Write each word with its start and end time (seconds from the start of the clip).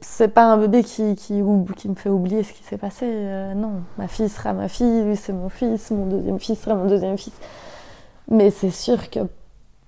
c'est 0.00 0.28
pas 0.28 0.44
un 0.52 0.56
bébé 0.56 0.84
qui, 0.84 1.16
qui, 1.16 1.42
qui, 1.76 1.88
me 1.88 1.94
fait 1.94 2.08
oublier 2.08 2.42
ce 2.42 2.52
qui 2.52 2.62
s'est 2.62 2.78
passé. 2.78 3.06
Euh, 3.08 3.54
non, 3.54 3.82
ma 3.98 4.08
fille 4.08 4.28
sera 4.28 4.52
ma 4.52 4.68
fille, 4.68 5.02
lui 5.02 5.16
c'est 5.16 5.32
mon 5.32 5.48
fils, 5.48 5.90
mon 5.90 6.06
deuxième 6.06 6.38
fils 6.38 6.60
sera 6.60 6.74
mon 6.74 6.86
deuxième 6.86 7.18
fils. 7.18 7.34
Mais 8.28 8.50
c'est 8.50 8.70
sûr 8.70 9.10
que 9.10 9.20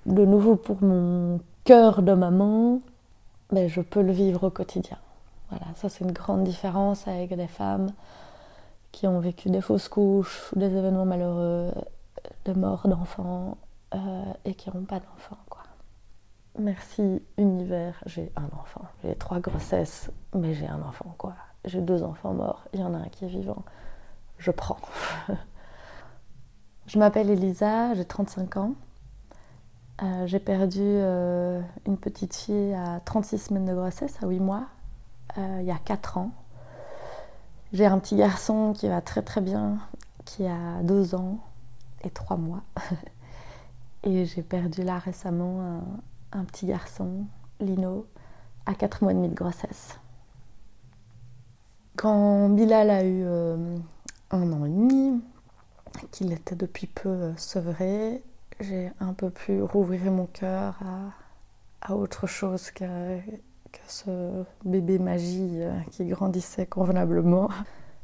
de 0.06 0.24
nouveau 0.24 0.56
pour 0.56 0.82
mon 0.82 1.40
cœur 1.64 2.02
de 2.02 2.12
maman, 2.14 2.80
ben, 3.52 3.68
je 3.68 3.80
peux 3.80 4.02
le 4.02 4.12
vivre 4.12 4.48
au 4.48 4.50
quotidien. 4.50 4.98
Voilà, 5.50 5.66
ça 5.76 5.88
c'est 5.88 6.04
une 6.04 6.12
grande 6.12 6.44
différence 6.44 7.06
avec 7.06 7.34
des 7.34 7.46
femmes 7.46 7.92
qui 8.92 9.06
ont 9.06 9.20
vécu 9.20 9.50
des 9.50 9.60
fausses 9.60 9.88
couches, 9.88 10.50
des 10.56 10.74
événements 10.74 11.04
malheureux, 11.04 11.70
de 12.44 12.52
morts 12.52 12.88
d'enfants 12.88 13.56
euh, 13.94 14.24
et 14.44 14.54
qui 14.54 14.70
n'ont 14.70 14.84
pas 14.84 15.00
d'enfants. 15.00 15.38
Merci 16.58 17.22
univers, 17.36 18.00
j'ai 18.06 18.32
un 18.34 18.48
enfant. 18.58 18.82
J'ai 19.04 19.14
trois 19.14 19.40
grossesses, 19.40 20.10
mais 20.34 20.54
j'ai 20.54 20.66
un 20.66 20.80
enfant 20.80 21.14
quoi. 21.18 21.34
J'ai 21.66 21.82
deux 21.82 22.02
enfants 22.02 22.32
morts, 22.32 22.64
il 22.72 22.80
y 22.80 22.82
en 22.82 22.94
a 22.94 22.98
un 22.98 23.08
qui 23.08 23.26
est 23.26 23.28
vivant. 23.28 23.62
Je 24.38 24.50
prends. 24.50 24.78
je 26.86 26.98
m'appelle 26.98 27.28
Elisa, 27.28 27.94
j'ai 27.94 28.06
35 28.06 28.56
ans. 28.56 28.72
Euh, 30.02 30.26
j'ai 30.26 30.38
perdu 30.38 30.80
euh, 30.82 31.60
une 31.86 31.98
petite 31.98 32.34
fille 32.34 32.74
à 32.74 33.00
36 33.04 33.38
semaines 33.38 33.66
de 33.66 33.74
grossesse, 33.74 34.14
à 34.22 34.26
8 34.26 34.40
mois, 34.40 34.64
euh, 35.36 35.58
il 35.60 35.66
y 35.66 35.70
a 35.70 35.78
4 35.78 36.16
ans. 36.16 36.30
J'ai 37.74 37.84
un 37.84 37.98
petit 37.98 38.16
garçon 38.16 38.72
qui 38.74 38.88
va 38.88 39.02
très 39.02 39.22
très 39.22 39.42
bien, 39.42 39.78
qui 40.24 40.46
a 40.46 40.82
2 40.82 41.14
ans 41.14 41.38
et 42.02 42.10
3 42.10 42.38
mois. 42.38 42.62
et 44.04 44.24
j'ai 44.24 44.42
perdu 44.42 44.82
là 44.82 44.98
récemment 44.98 45.60
un 45.60 45.82
petit 46.44 46.66
garçon, 46.66 47.26
Lino, 47.60 48.06
à 48.66 48.74
4 48.74 49.02
mois 49.02 49.12
et 49.12 49.14
demi 49.14 49.28
de 49.28 49.34
grossesse. 49.34 49.98
Quand 51.96 52.50
Bilal 52.50 52.90
a 52.90 53.04
eu 53.04 53.22
euh, 53.24 53.76
un 54.30 54.52
an 54.52 54.66
et 54.66 54.70
demi, 54.70 55.22
qu'il 56.10 56.32
était 56.32 56.54
depuis 56.54 56.86
peu 56.86 57.08
euh, 57.08 57.36
sevré, 57.36 58.22
j'ai 58.60 58.90
un 59.00 59.14
peu 59.14 59.30
pu 59.30 59.62
rouvrir 59.62 60.10
mon 60.12 60.26
cœur 60.26 60.78
à, 61.80 61.94
autre 61.94 62.26
chose 62.26 62.70
que, 62.70 63.18
que, 63.72 63.78
ce 63.86 64.44
bébé 64.64 64.98
magie 64.98 65.62
euh, 65.62 65.78
qui 65.90 66.04
grandissait 66.04 66.66
convenablement. 66.66 67.48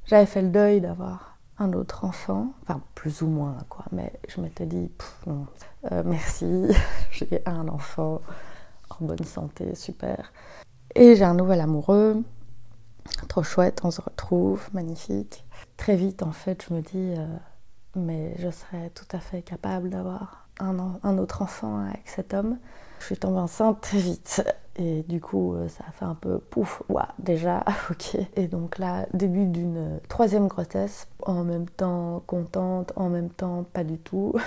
J'avais 0.07 0.27
fait 0.27 0.43
le 0.43 0.49
deuil 0.49 0.81
d'avoir 0.81 1.32
un 1.63 1.73
autre 1.73 2.05
enfant, 2.05 2.53
enfin 2.63 2.81
plus 2.95 3.23
ou 3.23 3.27
moins 3.27 3.57
quoi, 3.69 3.85
mais 3.93 4.13
je 4.29 4.41
m'étais 4.41 4.67
dit 4.67 4.91
euh, 5.29 6.03
merci, 6.05 6.69
j'ai 7.11 7.43
un 7.47 7.69
enfant 7.69 8.21
en 8.91 9.05
bonne 9.05 9.25
santé, 9.25 9.75
super. 9.75 10.33
Et 10.95 11.17
j'ai 11.17 11.25
un 11.25 11.35
nouvel 11.35 11.61
amoureux, 11.61 12.23
trop 13.29 13.43
chouette, 13.43 13.81
on 13.85 13.91
se 13.91 14.01
retrouve, 14.01 14.69
magnifique. 14.73 15.45
Très 15.77 15.97
vite 15.97 16.23
en 16.23 16.33
fait, 16.33 16.67
je 16.69 16.75
me 16.75 16.81
dis, 16.81 17.15
euh, 17.17 17.27
mais 17.97 18.35
je 18.39 18.51
serais 18.51 18.91
tout 18.91 19.17
à 19.17 19.21
fait 19.21 19.43
capable 19.43 19.91
d'avoir 19.91 20.49
un, 20.61 21.19
autre 21.19 21.43
enfant 21.43 21.79
avec 21.79 22.09
cet 22.09 22.35
homme. 22.35 22.59
Je 23.03 23.07
suis 23.07 23.17
tombée 23.17 23.41
enceinte 23.41 23.81
très 23.81 23.99
vite 23.99 24.45
et 24.77 25.03
du 25.03 25.21
coup, 25.21 25.55
euh, 25.55 25.67
ça 25.67 25.83
a 25.89 25.91
fait 25.91 26.05
un 26.05 26.15
peu 26.15 26.39
pouf, 26.39 26.85
ouah, 26.89 27.09
déjà, 27.19 27.65
ok. 27.91 28.17
Et 28.37 28.47
donc 28.47 28.79
là, 28.79 29.07
début 29.13 29.47
d'une 29.47 29.99
troisième 30.09 30.47
grossesse, 30.47 31.09
en 31.27 31.43
même 31.43 31.69
temps 31.69 32.23
contente, 32.29 32.93
en 32.95 33.09
même 33.09 33.29
temps 33.29 33.65
pas 33.73 33.85
du 33.85 33.99
tout. 33.99 34.35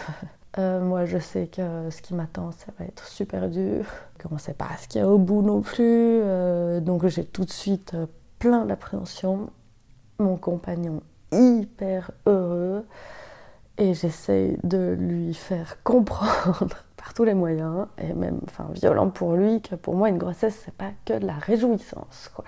Euh, 0.57 0.79
moi, 0.79 1.03
je 1.03 1.17
sais 1.17 1.47
que 1.47 1.89
ce 1.89 2.01
qui 2.01 2.13
m'attend, 2.13 2.53
ça 2.53 2.67
va 2.79 2.85
être 2.85 3.05
super 3.05 3.49
dur, 3.49 3.83
qu'on 4.23 4.35
ne 4.35 4.39
sait 4.39 4.53
pas 4.53 4.69
ce 4.81 4.87
qu'il 4.87 5.01
y 5.01 5.03
a 5.03 5.09
au 5.09 5.17
bout 5.17 5.41
non 5.41 5.59
plus. 5.59 5.81
Euh, 5.83 6.79
donc 6.79 7.05
j'ai 7.07 7.25
tout 7.25 7.43
de 7.43 7.51
suite 7.51 7.93
plein 8.39 8.63
d'appréhension. 8.63 9.49
Mon 10.17 10.37
compagnon 10.37 11.01
hyper 11.33 12.11
heureux 12.25 12.85
et 13.77 13.93
j'essaye 13.93 14.57
de 14.63 14.95
lui 14.97 15.33
faire 15.33 15.75
comprendre 15.83 16.84
par 17.05 17.13
tous 17.13 17.23
les 17.23 17.35
moyens, 17.35 17.85
et 17.99 18.13
même 18.13 18.39
enfin, 18.47 18.67
violent 18.73 19.11
pour 19.11 19.35
lui, 19.35 19.61
que 19.61 19.75
pour 19.75 19.93
moi 19.93 20.09
une 20.09 20.17
grossesse 20.17 20.59
c'est 20.65 20.73
pas 20.73 20.89
que 21.05 21.13
de 21.13 21.27
la 21.27 21.35
réjouissance. 21.35 22.31
Quoi. 22.33 22.45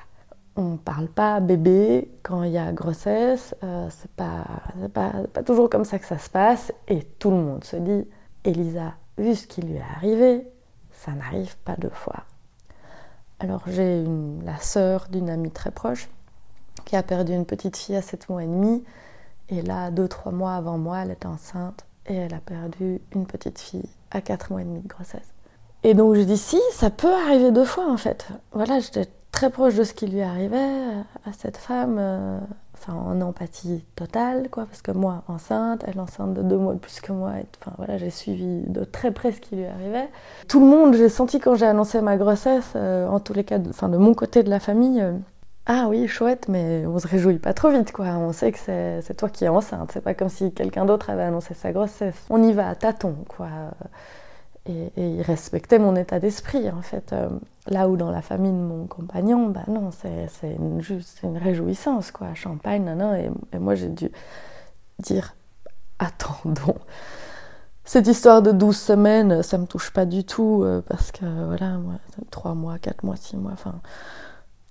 On 0.55 0.77
parle 0.77 1.09
pas 1.09 1.39
bébé 1.39 2.09
quand 2.23 2.41
il 2.41 2.53
y 2.53 2.57
a 2.57 2.71
grossesse, 2.71 3.53
euh, 3.63 3.87
c'est 3.91 4.09
pas, 4.13 4.45
pas, 4.95 5.11
pas, 5.31 5.43
toujours 5.43 5.69
comme 5.69 5.85
ça 5.85 5.99
que 5.99 6.07
ça 6.07 6.17
se 6.17 6.31
passe, 6.31 6.73
et 6.87 7.03
tout 7.03 7.29
le 7.29 7.37
monde 7.37 7.63
se 7.65 7.75
dit 7.75 8.07
Elisa, 8.43 8.95
vu 9.19 9.35
ce 9.35 9.45
qui 9.45 9.61
lui 9.61 9.75
est 9.75 9.85
arrivé, 9.95 10.47
ça 10.91 11.11
n'arrive 11.11 11.55
pas 11.57 11.75
deux 11.75 11.91
fois. 11.91 12.23
Alors 13.39 13.61
j'ai 13.67 14.03
la 14.43 14.57
sœur 14.57 15.05
d'une 15.11 15.29
amie 15.29 15.51
très 15.51 15.69
proche 15.69 16.09
qui 16.83 16.95
a 16.95 17.03
perdu 17.03 17.33
une 17.33 17.45
petite 17.45 17.77
fille 17.77 17.95
à 17.95 18.01
7 18.01 18.27
mois 18.29 18.41
et 18.43 18.47
demi, 18.47 18.83
et 19.49 19.61
là, 19.61 19.91
deux, 19.91 20.07
trois 20.07 20.31
mois 20.31 20.55
avant 20.55 20.79
moi, 20.79 21.03
elle 21.03 21.11
était 21.11 21.27
enceinte 21.27 21.86
et 22.07 22.15
elle 22.15 22.33
a 22.33 22.39
perdu 22.39 22.99
une 23.13 23.25
petite 23.25 23.59
fille 23.59 23.89
à 24.11 24.21
4 24.21 24.51
mois 24.51 24.61
et 24.61 24.65
demi 24.65 24.79
de 24.79 24.87
grossesse. 24.87 25.33
Et 25.83 25.93
donc 25.93 26.15
je 26.15 26.21
dis 26.21 26.37
si, 26.37 26.59
ça 26.71 26.89
peut 26.89 27.13
arriver 27.13 27.51
deux 27.51 27.65
fois 27.65 27.89
en 27.89 27.97
fait. 27.97 28.27
Voilà, 28.51 28.79
j'étais 28.79 29.07
très 29.31 29.49
proche 29.49 29.75
de 29.75 29.83
ce 29.83 29.93
qui 29.93 30.07
lui 30.07 30.21
arrivait 30.21 30.57
à 30.57 31.33
cette 31.37 31.57
femme, 31.57 31.97
euh, 31.99 32.39
enfin 32.73 32.93
en 32.93 33.21
empathie 33.21 33.85
totale, 33.95 34.49
quoi, 34.49 34.65
parce 34.65 34.81
que 34.81 34.91
moi 34.91 35.23
enceinte, 35.27 35.83
elle 35.85 35.99
enceinte 35.99 36.33
de 36.33 36.41
deux 36.41 36.57
mois 36.57 36.73
de 36.73 36.79
plus 36.79 36.99
que 37.01 37.11
moi, 37.11 37.33
enfin 37.61 37.71
voilà, 37.77 37.97
j'ai 37.97 38.09
suivi 38.09 38.63
de 38.67 38.83
très 38.83 39.11
près 39.11 39.31
ce 39.31 39.39
qui 39.39 39.55
lui 39.55 39.65
arrivait. 39.65 40.09
Tout 40.47 40.59
le 40.59 40.65
monde, 40.65 40.95
j'ai 40.95 41.09
senti 41.09 41.39
quand 41.39 41.55
j'ai 41.55 41.67
annoncé 41.67 42.01
ma 42.01 42.17
grossesse, 42.17 42.73
euh, 42.75 43.07
en 43.07 43.19
tous 43.19 43.33
les 43.33 43.43
cas, 43.43 43.59
enfin 43.69 43.89
de 43.89 43.97
mon 43.97 44.13
côté 44.15 44.41
de 44.41 44.49
la 44.49 44.59
famille. 44.59 45.01
Euh, 45.01 45.13
ah 45.69 45.87
oui, 45.89 46.07
chouette, 46.07 46.47
mais 46.47 46.85
on 46.85 46.97
se 46.97 47.07
réjouit 47.07 47.39
pas 47.39 47.53
trop 47.53 47.69
vite, 47.69 47.91
quoi. 47.91 48.05
On 48.05 48.31
sait 48.31 48.53
que 48.53 48.57
c'est 48.57 49.13
toi 49.17 49.29
qui 49.29 49.43
es 49.43 49.49
enceinte. 49.49 49.91
C'est 49.93 50.01
pas 50.01 50.13
comme 50.13 50.29
si 50.29 50.53
quelqu'un 50.53 50.85
d'autre 50.85 51.09
avait 51.09 51.23
annoncé 51.23 51.53
sa 51.53 51.73
grossesse. 51.73 52.15
On 52.29 52.41
y 52.41 52.53
va 52.53 52.69
à 52.69 52.75
tâtons, 52.75 53.17
quoi. 53.27 53.49
Et, 54.65 54.91
il 54.95 55.21
respectait 55.21 55.77
mon 55.77 55.95
état 55.97 56.19
d'esprit, 56.19 56.69
en 56.69 56.81
fait. 56.81 57.11
Euh, 57.11 57.27
là 57.67 57.89
où 57.89 57.97
dans 57.97 58.11
la 58.11 58.21
famille 58.21 58.51
de 58.51 58.57
mon 58.57 58.87
compagnon, 58.87 59.49
bah 59.49 59.63
non, 59.67 59.91
c'est 59.91 60.57
juste 60.79 61.19
une 61.23 61.37
réjouissance, 61.37 62.11
quoi. 62.11 62.33
Champagne, 62.33 62.85
nan, 62.85 63.15
et, 63.15 63.29
et 63.55 63.59
moi 63.59 63.75
j'ai 63.75 63.89
dû 63.89 64.09
dire 64.99 65.35
attendons. 65.99 66.77
Cette 67.83 68.07
histoire 68.07 68.41
de 68.41 68.51
12 68.51 68.77
semaines, 68.77 69.43
ça 69.43 69.57
me 69.57 69.65
touche 69.65 69.91
pas 69.91 70.05
du 70.05 70.25
tout, 70.25 70.61
euh, 70.63 70.81
parce 70.87 71.11
que 71.11 71.25
voilà, 71.25 71.77
moi, 71.77 71.95
3 72.31 72.53
mois, 72.53 72.77
4 72.79 73.03
mois, 73.03 73.15
6 73.15 73.37
mois, 73.37 73.53
enfin 73.53 73.75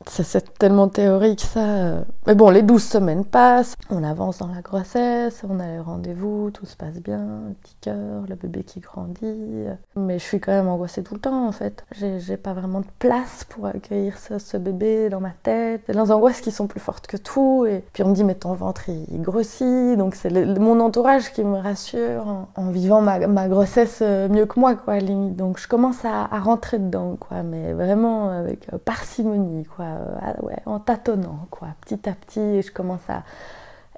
c'est 0.04 0.58
tellement 0.58 0.88
théorique 0.88 1.40
ça. 1.40 2.04
Mais 2.26 2.34
bon, 2.34 2.50
les 2.50 2.62
douze 2.62 2.84
semaines 2.84 3.24
passent, 3.24 3.76
on 3.90 4.04
avance 4.04 4.38
dans 4.38 4.48
la 4.48 4.60
grossesse, 4.60 5.42
on 5.48 5.58
a 5.58 5.66
les 5.66 5.78
rendez-vous, 5.78 6.50
tout 6.50 6.66
se 6.66 6.76
passe 6.76 7.00
bien, 7.00 7.54
petit 7.62 7.76
cœur, 7.80 8.24
le 8.28 8.34
bébé 8.34 8.62
qui 8.62 8.80
grandit. 8.80 9.64
Mais 9.96 10.18
je 10.18 10.24
suis 10.24 10.38
quand 10.38 10.52
même 10.52 10.68
angoissée 10.68 11.02
tout 11.02 11.14
le 11.14 11.20
temps 11.20 11.46
en 11.48 11.52
fait. 11.52 11.84
J'ai 11.92 12.36
pas 12.36 12.52
vraiment 12.52 12.80
de 12.80 12.86
place 12.98 13.44
pour 13.48 13.66
accueillir 13.66 14.18
ce, 14.18 14.56
bébé 14.58 15.08
dans 15.08 15.20
ma 15.20 15.32
tête. 15.42 15.82
Les 15.88 15.98
angoisses 16.10 16.40
qui 16.40 16.50
sont 16.50 16.66
plus 16.66 16.80
fortes 16.80 17.06
que 17.06 17.16
tout. 17.16 17.66
Et 17.66 17.82
puis 17.92 18.02
on 18.02 18.08
me 18.08 18.14
dit, 18.14 18.24
mais 18.24 18.34
ton 18.34 18.52
ventre 18.52 18.88
il 18.88 19.22
grossit. 19.22 19.96
Donc 19.96 20.14
c'est 20.14 20.30
mon 20.58 20.80
entourage 20.80 21.32
qui 21.32 21.42
me 21.42 21.58
rassure 21.58 22.46
en, 22.54 22.70
vivant 22.70 23.00
ma, 23.00 23.48
grossesse 23.48 24.00
euh, 24.02 24.28
mieux 24.28 24.46
que 24.46 24.60
moi, 24.60 24.74
quoi, 24.74 24.98
limite. 24.98 25.36
Donc 25.36 25.58
je 25.58 25.68
commence 25.68 26.04
à, 26.04 26.24
à 26.30 26.38
rentrer 26.40 26.78
dedans, 26.78 27.16
quoi, 27.18 27.42
mais 27.42 27.72
vraiment 27.72 28.30
avec 28.30 28.68
euh, 28.72 28.78
parcimonie, 28.84 29.64
quoi. 29.64 29.85
Euh, 29.86 30.32
ouais, 30.42 30.58
en 30.66 30.80
tâtonnant, 30.80 31.46
quoi, 31.50 31.68
petit 31.80 32.08
à 32.08 32.12
petit. 32.12 32.40
Et 32.40 32.62
je 32.62 32.72
commence 32.72 33.08
à 33.08 33.22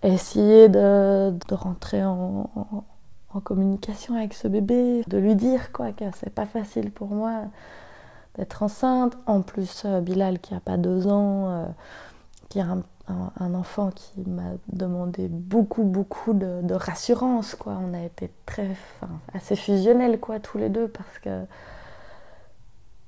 essayer 0.02 0.68
de, 0.68 1.34
de 1.48 1.54
rentrer 1.54 2.04
en, 2.04 2.50
communication 3.44 4.16
avec 4.16 4.34
ce 4.34 4.48
bébé, 4.48 5.04
de 5.06 5.16
lui 5.16 5.36
dire 5.36 5.70
quoi, 5.70 5.92
que 5.92 6.04
c'est 6.16 6.34
pas 6.34 6.44
facile 6.44 6.90
pour 6.90 7.06
moi 7.08 7.42
d'être 8.36 8.64
enceinte. 8.64 9.16
En 9.26 9.42
plus, 9.42 9.84
euh, 9.84 10.00
Bilal 10.00 10.40
qui 10.40 10.54
a 10.56 10.60
pas 10.60 10.76
deux 10.76 11.06
ans, 11.06 11.48
euh, 11.48 11.66
qui 12.48 12.60
a 12.60 12.66
un, 12.66 13.54
enfant 13.54 13.90
qui 13.94 14.28
m'a 14.28 14.54
demandé 14.72 15.28
beaucoup, 15.28 15.84
beaucoup 15.84 16.34
de, 16.34 16.62
de, 16.62 16.74
rassurance, 16.74 17.54
quoi. 17.54 17.78
On 17.80 17.94
a 17.94 18.02
été 18.02 18.30
très, 18.44 18.70
assez 19.32 19.54
fusionnels, 19.54 20.18
quoi, 20.18 20.40
tous 20.40 20.58
les 20.58 20.68
deux, 20.68 20.88
parce 20.88 21.18
que 21.20 21.44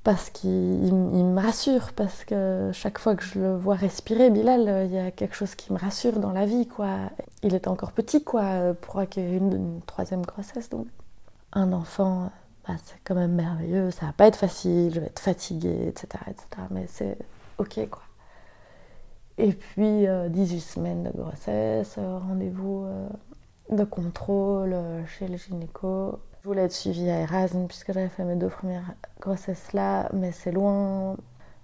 parce 0.02 0.30
qu'il 0.30 0.48
me 0.50 1.40
rassure, 1.40 1.92
parce 1.94 2.24
que 2.24 2.70
chaque 2.72 2.98
fois 2.98 3.16
que 3.16 3.22
je 3.22 3.38
le 3.38 3.56
vois 3.56 3.74
respirer, 3.74 4.30
Bilal, 4.30 4.86
il 4.86 4.94
y 4.94 4.98
a 4.98 5.10
quelque 5.10 5.34
chose 5.34 5.54
qui 5.54 5.72
me 5.72 5.78
rassure 5.78 6.18
dans 6.18 6.32
la 6.32 6.46
vie, 6.46 6.66
quoi. 6.66 7.10
Il 7.42 7.54
est 7.54 7.68
encore 7.68 7.92
petit, 7.92 8.24
quoi, 8.24 8.74
pour 8.80 8.98
accueillir 8.98 9.42
une, 9.42 9.80
troisième 9.86 10.22
grossesse, 10.22 10.70
donc 10.70 10.86
un 11.52 11.72
enfant, 11.72 12.30
bah, 12.66 12.74
c'est 12.84 12.96
quand 13.04 13.14
même 13.14 13.34
merveilleux, 13.34 13.90
ça 13.90 14.06
va 14.06 14.12
pas 14.12 14.26
être 14.26 14.36
facile, 14.36 14.92
je 14.94 15.00
vais 15.00 15.06
être 15.06 15.20
fatiguée, 15.20 15.88
etc., 15.88 16.24
etc., 16.28 16.46
mais 16.70 16.86
c'est 16.86 17.18
ok, 17.58 17.88
quoi. 17.90 18.02
Et 19.40 19.52
puis, 19.52 20.06
18 20.06 20.06
euh, 20.08 20.60
semaines 20.60 21.02
de 21.02 21.10
grossesse, 21.10 21.94
euh, 21.96 22.18
rendez-vous 22.18 22.84
euh, 22.84 23.08
de 23.70 23.84
contrôle 23.84 24.76
chez 25.06 25.28
le 25.28 25.38
gynéco, 25.38 26.18
je 26.42 26.48
voulais 26.48 26.62
être 26.62 26.72
suivie 26.72 27.10
à 27.10 27.20
Erasmus 27.20 27.66
puisque 27.66 27.92
j'avais 27.92 28.08
fait 28.08 28.24
mes 28.24 28.36
deux 28.36 28.48
premières 28.48 28.94
grossesses 29.20 29.72
là, 29.74 30.08
mais 30.14 30.32
c'est 30.32 30.52
loin. 30.52 31.16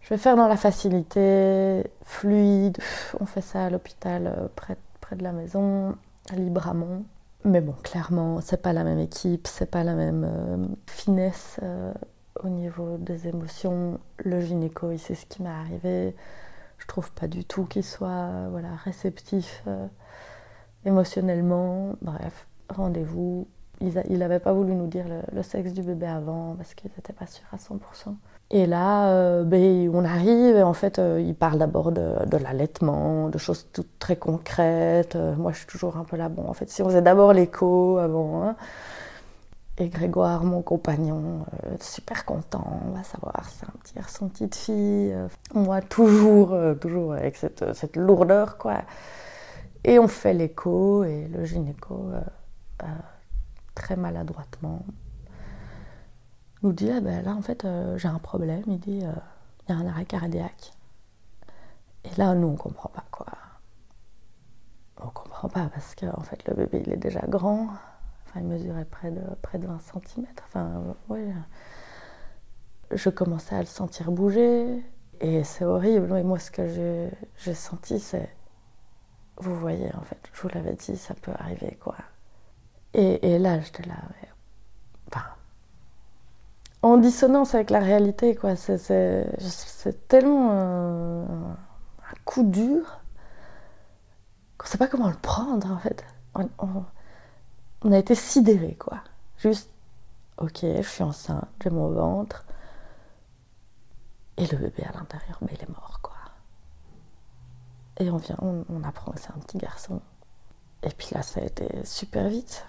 je 0.02 0.10
vais 0.10 0.18
faire 0.18 0.36
dans 0.36 0.48
la 0.48 0.56
facilité, 0.56 1.82
fluide. 2.02 2.76
On 3.18 3.24
fait 3.24 3.40
ça 3.40 3.64
à 3.66 3.70
l'hôpital 3.70 4.26
euh, 4.26 4.48
près, 4.54 4.76
près 5.00 5.16
de 5.16 5.22
la 5.22 5.32
maison, 5.32 5.96
à 6.30 6.36
Libramont. 6.36 7.04
Mais 7.44 7.60
bon, 7.62 7.74
clairement, 7.82 8.40
c'est 8.42 8.60
pas 8.60 8.72
la 8.74 8.84
même 8.84 8.98
équipe, 8.98 9.46
c'est 9.46 9.70
pas 9.70 9.82
la 9.84 9.94
même 9.94 10.24
euh, 10.28 10.66
finesse 10.86 11.58
euh, 11.62 11.94
au 12.42 12.48
niveau 12.48 12.98
des 12.98 13.28
émotions. 13.28 13.98
Le 14.18 14.40
gynéco, 14.40 14.90
il 14.90 14.98
sait 14.98 15.14
ce 15.14 15.24
qui 15.24 15.42
m'est 15.42 15.48
arrivé. 15.48 16.14
Je 16.78 16.86
trouve 16.86 17.10
pas 17.12 17.28
du 17.28 17.44
tout 17.46 17.64
qu'il 17.64 17.84
soit 17.84 18.48
voilà, 18.50 18.68
réceptif 18.84 19.64
émotionnellement. 20.84 21.94
Bref, 22.02 22.46
rendez-vous. 22.68 23.48
Il 23.80 24.18
n'avait 24.18 24.38
pas 24.38 24.52
voulu 24.52 24.74
nous 24.74 24.86
dire 24.86 25.04
le, 25.32 25.42
sexe 25.42 25.72
du 25.72 25.82
bébé 25.82 26.06
avant 26.06 26.54
parce 26.56 26.74
qu'ils 26.74 26.90
n'étaient 26.96 27.12
pas 27.12 27.26
sûrs 27.26 27.46
à 27.52 27.56
100%. 27.56 28.14
Et 28.50 28.66
là, 28.66 29.10
euh, 29.10 29.44
ben, 29.44 29.90
on 29.92 30.04
arrive 30.04 30.56
et 30.56 30.62
en 30.62 30.72
fait, 30.72 30.98
euh, 30.98 31.20
il 31.20 31.34
parle 31.34 31.58
d'abord 31.58 31.90
de, 31.92 32.36
l'allaitement, 32.36 33.28
de 33.28 33.38
choses 33.38 33.66
toutes 33.72 33.98
très 33.98 34.16
concrètes. 34.16 35.16
Euh, 35.16 35.34
moi, 35.36 35.52
je 35.52 35.58
suis 35.58 35.66
toujours 35.66 35.96
un 35.96 36.04
peu 36.04 36.16
là. 36.16 36.28
Bon, 36.28 36.48
en 36.48 36.54
fait, 36.54 36.70
si 36.70 36.80
on 36.82 36.86
faisait 36.86 37.02
d'abord 37.02 37.32
l'écho 37.32 37.98
avant. 37.98 38.44
Hein. 38.44 38.56
et 39.78 39.88
Grégoire, 39.88 40.44
mon 40.44 40.62
compagnon, 40.62 41.44
super 41.80 42.24
content, 42.24 42.80
on 42.86 42.92
va 42.92 43.02
savoir, 43.02 43.42
c'est 43.50 43.66
un 43.66 43.72
petit 43.82 43.94
garçon, 43.94 44.28
petite 44.28 44.54
fille. 44.54 45.14
moi, 45.54 45.82
toujours, 45.82 46.56
toujours 46.80 47.14
avec 47.14 47.36
cette, 47.36 47.74
cette, 47.74 47.96
lourdeur, 47.96 48.58
quoi. 48.58 48.82
Et 49.84 49.98
on 49.98 50.08
fait 50.08 50.32
l'écho 50.34 51.04
et 51.04 51.28
le 51.28 51.44
gynéco, 51.44 52.10
très 53.76 53.94
maladroitement, 53.94 54.84
nous 56.62 56.72
dit 56.72 56.90
ah 56.90 57.00
ben 57.00 57.24
là 57.24 57.32
en 57.36 57.42
fait 57.42 57.64
euh, 57.64 57.96
j'ai 57.98 58.08
un 58.08 58.18
problème. 58.18 58.64
Il 58.66 58.80
dit 58.80 59.02
euh, 59.04 59.12
il 59.68 59.72
y 59.72 59.78
a 59.78 59.78
un 59.78 59.86
arrêt 59.86 60.04
cardiaque. 60.06 60.72
Et 62.04 62.14
là 62.16 62.34
nous 62.34 62.48
on 62.48 62.56
comprend 62.56 62.88
pas 62.88 63.04
quoi. 63.12 63.26
On 65.00 65.08
comprend 65.10 65.48
pas 65.48 65.68
parce 65.72 65.94
que 65.94 66.06
en 66.06 66.22
fait 66.22 66.44
le 66.48 66.54
bébé 66.54 66.82
il 66.84 66.92
est 66.92 66.96
déjà 66.96 67.20
grand. 67.28 67.68
Enfin 68.26 68.40
il 68.40 68.46
mesurait 68.46 68.86
près 68.86 69.12
de 69.12 69.22
près 69.42 69.58
de 69.58 69.66
20 69.68 69.78
cm 69.80 70.26
enfin 70.48 70.82
oui 71.08 71.20
je 72.92 73.10
commençais 73.10 73.54
à 73.54 73.60
le 73.60 73.66
sentir 73.66 74.10
bouger. 74.10 74.82
Et 75.20 75.44
c'est 75.44 75.64
horrible. 75.64 76.16
Et 76.16 76.22
moi 76.22 76.38
ce 76.38 76.50
que 76.50 76.66
j'ai 77.36 77.54
senti 77.54 78.00
c'est 78.00 78.30
vous 79.38 79.54
voyez 79.54 79.94
en 79.94 80.02
fait 80.02 80.18
je 80.32 80.40
vous 80.40 80.48
l'avais 80.48 80.74
dit 80.74 80.96
ça 80.96 81.14
peut 81.14 81.32
arriver 81.38 81.76
quoi 81.80 81.96
et, 82.96 83.38
là 83.38 83.60
j'étais 83.60 83.82
là 83.84 83.94
en 86.82 86.98
dissonance 86.98 87.54
avec 87.54 87.70
la 87.70 87.80
réalité, 87.80 88.34
quoi. 88.34 88.54
C'est 88.56 90.08
tellement 90.08 90.50
un, 90.52 91.56
coup 92.24 92.44
dur 92.44 93.00
qu'on 94.58 94.66
sait 94.66 94.78
pas 94.78 94.88
comment 94.88 95.08
le 95.08 95.16
prendre, 95.16 95.70
en 95.70 95.78
fait. 95.78 96.04
On, 96.34 97.92
a 97.92 97.98
été 97.98 98.14
sidérés, 98.14 98.76
quoi. 98.76 98.98
Juste, 99.38 99.70
ok, 100.38 100.60
je 100.62 100.82
suis 100.82 101.02
enceinte, 101.02 101.48
j'ai 101.62 101.70
mon 101.70 101.88
ventre, 101.88 102.44
et 104.36 104.46
le 104.46 104.58
bébé 104.58 104.84
à 104.84 104.92
l'intérieur, 104.92 105.38
mais 105.42 105.52
il 105.54 105.62
est 105.62 105.68
mort, 105.68 106.00
quoi. 106.02 106.14
Et 107.98 108.10
on 108.10 108.16
vient, 108.16 108.38
on 108.40 108.82
apprend 108.84 109.12
que 109.12 109.20
c'est 109.20 109.30
un 109.30 109.40
petit 109.40 109.58
garçon. 109.58 110.00
Et 110.82 110.90
puis 110.90 111.08
là, 111.12 111.22
ça 111.22 111.40
a 111.40 111.44
été 111.44 111.84
super 111.84 112.28
vite. 112.28 112.66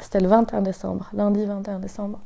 C'était 0.00 0.20
le 0.20 0.28
21 0.28 0.62
décembre, 0.62 1.08
lundi 1.12 1.44
21 1.44 1.78
décembre 1.78 2.20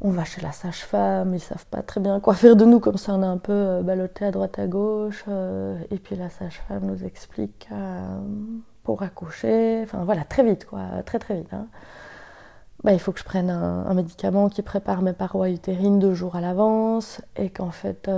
on 0.00 0.10
va 0.10 0.24
chez 0.24 0.40
la 0.40 0.52
sage-femme, 0.52 1.34
ils 1.34 1.40
savent 1.40 1.66
pas 1.66 1.82
très 1.82 2.00
bien 2.00 2.20
quoi 2.20 2.34
faire 2.34 2.56
de 2.56 2.64
nous, 2.64 2.80
comme 2.80 2.98
ça 2.98 3.14
on 3.14 3.22
est 3.22 3.26
un 3.26 3.38
peu 3.38 3.52
euh, 3.52 3.82
ballotté 3.82 4.26
à 4.26 4.30
droite 4.30 4.58
à 4.58 4.66
gauche. 4.66 5.24
Euh, 5.28 5.78
et 5.90 5.98
puis 5.98 6.16
la 6.16 6.28
sage-femme 6.28 6.84
nous 6.84 7.04
explique 7.04 7.68
euh, 7.72 8.18
pour 8.82 9.02
accoucher, 9.02 9.80
enfin 9.82 10.04
voilà, 10.04 10.24
très 10.24 10.44
vite 10.44 10.66
quoi, 10.66 10.82
très 11.04 11.18
très 11.18 11.36
vite. 11.36 11.52
Hein. 11.52 11.66
Bah, 12.84 12.92
il 12.92 13.00
faut 13.00 13.10
que 13.10 13.18
je 13.18 13.24
prenne 13.24 13.50
un, 13.50 13.94
médicament 13.94 14.48
qui 14.48 14.62
prépare 14.62 15.02
mes 15.02 15.14
parois 15.14 15.48
utérines 15.48 15.98
deux 15.98 16.12
jours 16.14 16.36
à 16.36 16.40
l'avance, 16.40 17.20
et 17.34 17.48
qu'en 17.48 17.70
fait 17.70 18.08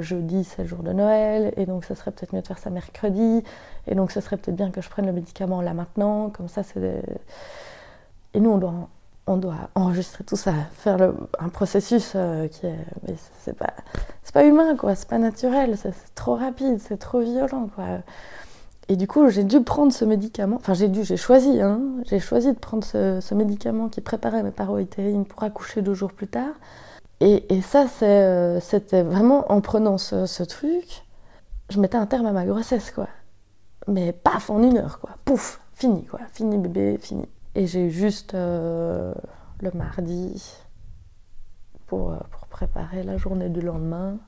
jeudi 0.00 0.42
c'est 0.42 0.62
le 0.62 0.68
jour 0.68 0.82
de 0.82 0.92
Noël, 0.92 1.52
et 1.56 1.66
donc 1.66 1.84
ça 1.84 1.94
serait 1.94 2.10
peut-être 2.10 2.32
mieux 2.32 2.40
de 2.40 2.46
faire 2.46 2.58
ça 2.58 2.70
mercredi, 2.70 3.44
et 3.86 3.94
donc 3.94 4.10
ce 4.10 4.20
serait 4.20 4.38
peut-être 4.38 4.56
bien 4.56 4.70
que 4.70 4.80
je 4.80 4.88
prenne 4.88 5.06
le 5.06 5.12
médicament 5.12 5.60
là 5.60 5.74
maintenant, 5.74 6.30
comme 6.30 6.48
ça 6.48 6.62
c'est. 6.62 7.02
Et 8.34 8.40
nous 8.40 8.50
on 9.28 9.36
doit 9.36 9.54
enregistrer 9.74 10.24
tout 10.24 10.36
ça, 10.36 10.52
faire 10.72 11.12
un 11.38 11.48
processus 11.48 12.12
euh, 12.14 12.48
qui 12.48 12.66
est. 12.66 12.76
C'est 13.40 13.56
pas, 13.56 13.72
pas 14.32 14.44
humain, 14.44 14.76
quoi, 14.76 14.94
c'est 14.94 15.08
pas 15.08 15.18
naturel, 15.18 15.78
c'est 15.78 15.94
trop 16.14 16.34
rapide, 16.34 16.78
c'est 16.80 16.98
trop 16.98 17.20
violent, 17.20 17.70
quoi. 17.74 17.84
Et 18.88 18.96
du 18.96 19.08
coup, 19.08 19.30
j'ai 19.30 19.44
dû 19.44 19.62
prendre 19.62 19.92
ce 19.92 20.04
médicament, 20.04 20.56
enfin, 20.56 20.74
j'ai 20.74 20.88
dû, 20.88 21.04
j'ai 21.04 21.16
choisi, 21.16 21.60
hein, 21.60 21.80
j'ai 22.04 22.20
choisi 22.20 22.52
de 22.52 22.58
prendre 22.58 22.84
ce, 22.84 23.34
médicament 23.34 23.88
qui 23.88 24.00
préparait 24.00 24.42
mes 24.42 24.50
parois 24.50 24.80
pour 25.28 25.42
accoucher 25.42 25.82
deux 25.82 25.94
jours 25.94 26.12
plus 26.12 26.28
tard. 26.28 26.52
Et, 27.20 27.52
et 27.52 27.62
ça, 27.62 27.86
euh, 28.02 28.60
c'était 28.60 29.02
vraiment 29.02 29.50
en 29.50 29.60
prenant 29.60 29.96
ce, 29.96 30.26
ce 30.26 30.42
truc, 30.42 31.06
je 31.70 31.80
mettais 31.80 31.96
un 31.96 32.06
terme 32.06 32.26
à 32.26 32.32
ma 32.32 32.44
grossesse, 32.44 32.90
quoi. 32.90 33.08
Mais 33.88 34.12
paf, 34.12 34.50
en 34.50 34.62
une 34.62 34.76
heure, 34.76 35.00
quoi. 35.00 35.10
Pouf, 35.24 35.60
fini, 35.72 36.04
quoi. 36.04 36.20
Fini 36.32 36.58
bébé, 36.58 36.98
fini. 37.00 37.24
Et 37.56 37.66
j'ai 37.66 37.88
juste 37.88 38.34
euh, 38.34 39.14
le 39.60 39.70
mardi 39.70 40.44
pour, 41.86 42.10
euh, 42.10 42.18
pour, 42.30 42.46
préparer 42.48 43.02
la 43.02 43.16
journée 43.16 43.48
du 43.48 43.62
lendemain. 43.62 44.18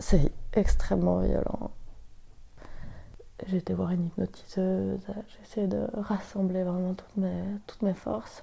C'est 0.00 0.32
extrêmement 0.54 1.20
violent. 1.20 1.70
J'ai 3.46 3.58
été 3.58 3.74
voir 3.74 3.92
une 3.92 4.06
hypnotiseuse, 4.06 5.06
j'ai 5.54 5.68
de 5.68 5.86
rassembler 5.94 6.64
vraiment 6.64 6.94
toutes 6.94 7.16
mes, 7.16 7.44
toutes 7.68 7.82
mes 7.82 7.94
forces. 7.94 8.42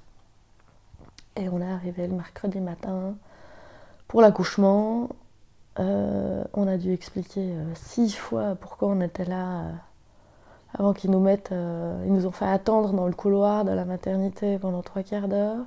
Et 1.35 1.49
on 1.49 1.59
est 1.59 1.69
arrivé 1.69 2.07
le 2.07 2.15
mercredi 2.15 2.61
matin 2.61 3.15
pour 4.07 4.21
l'accouchement. 4.21 5.09
Euh, 5.77 6.45
on 6.53 6.67
a 6.69 6.77
dû 6.77 6.93
expliquer 6.93 7.53
six 7.75 8.15
fois 8.15 8.55
pourquoi 8.55 8.87
on 8.87 9.01
était 9.01 9.25
là 9.25 9.71
avant 10.73 10.93
qu'ils 10.93 11.11
nous 11.11 11.19
mettent. 11.19 11.51
Euh, 11.51 12.03
ils 12.05 12.13
nous 12.13 12.25
ont 12.25 12.31
fait 12.31 12.45
attendre 12.45 12.93
dans 12.93 13.07
le 13.07 13.13
couloir 13.13 13.65
de 13.65 13.71
la 13.71 13.85
maternité 13.85 14.57
pendant 14.59 14.81
trois 14.81 15.03
quarts 15.03 15.27
d'heure. 15.27 15.65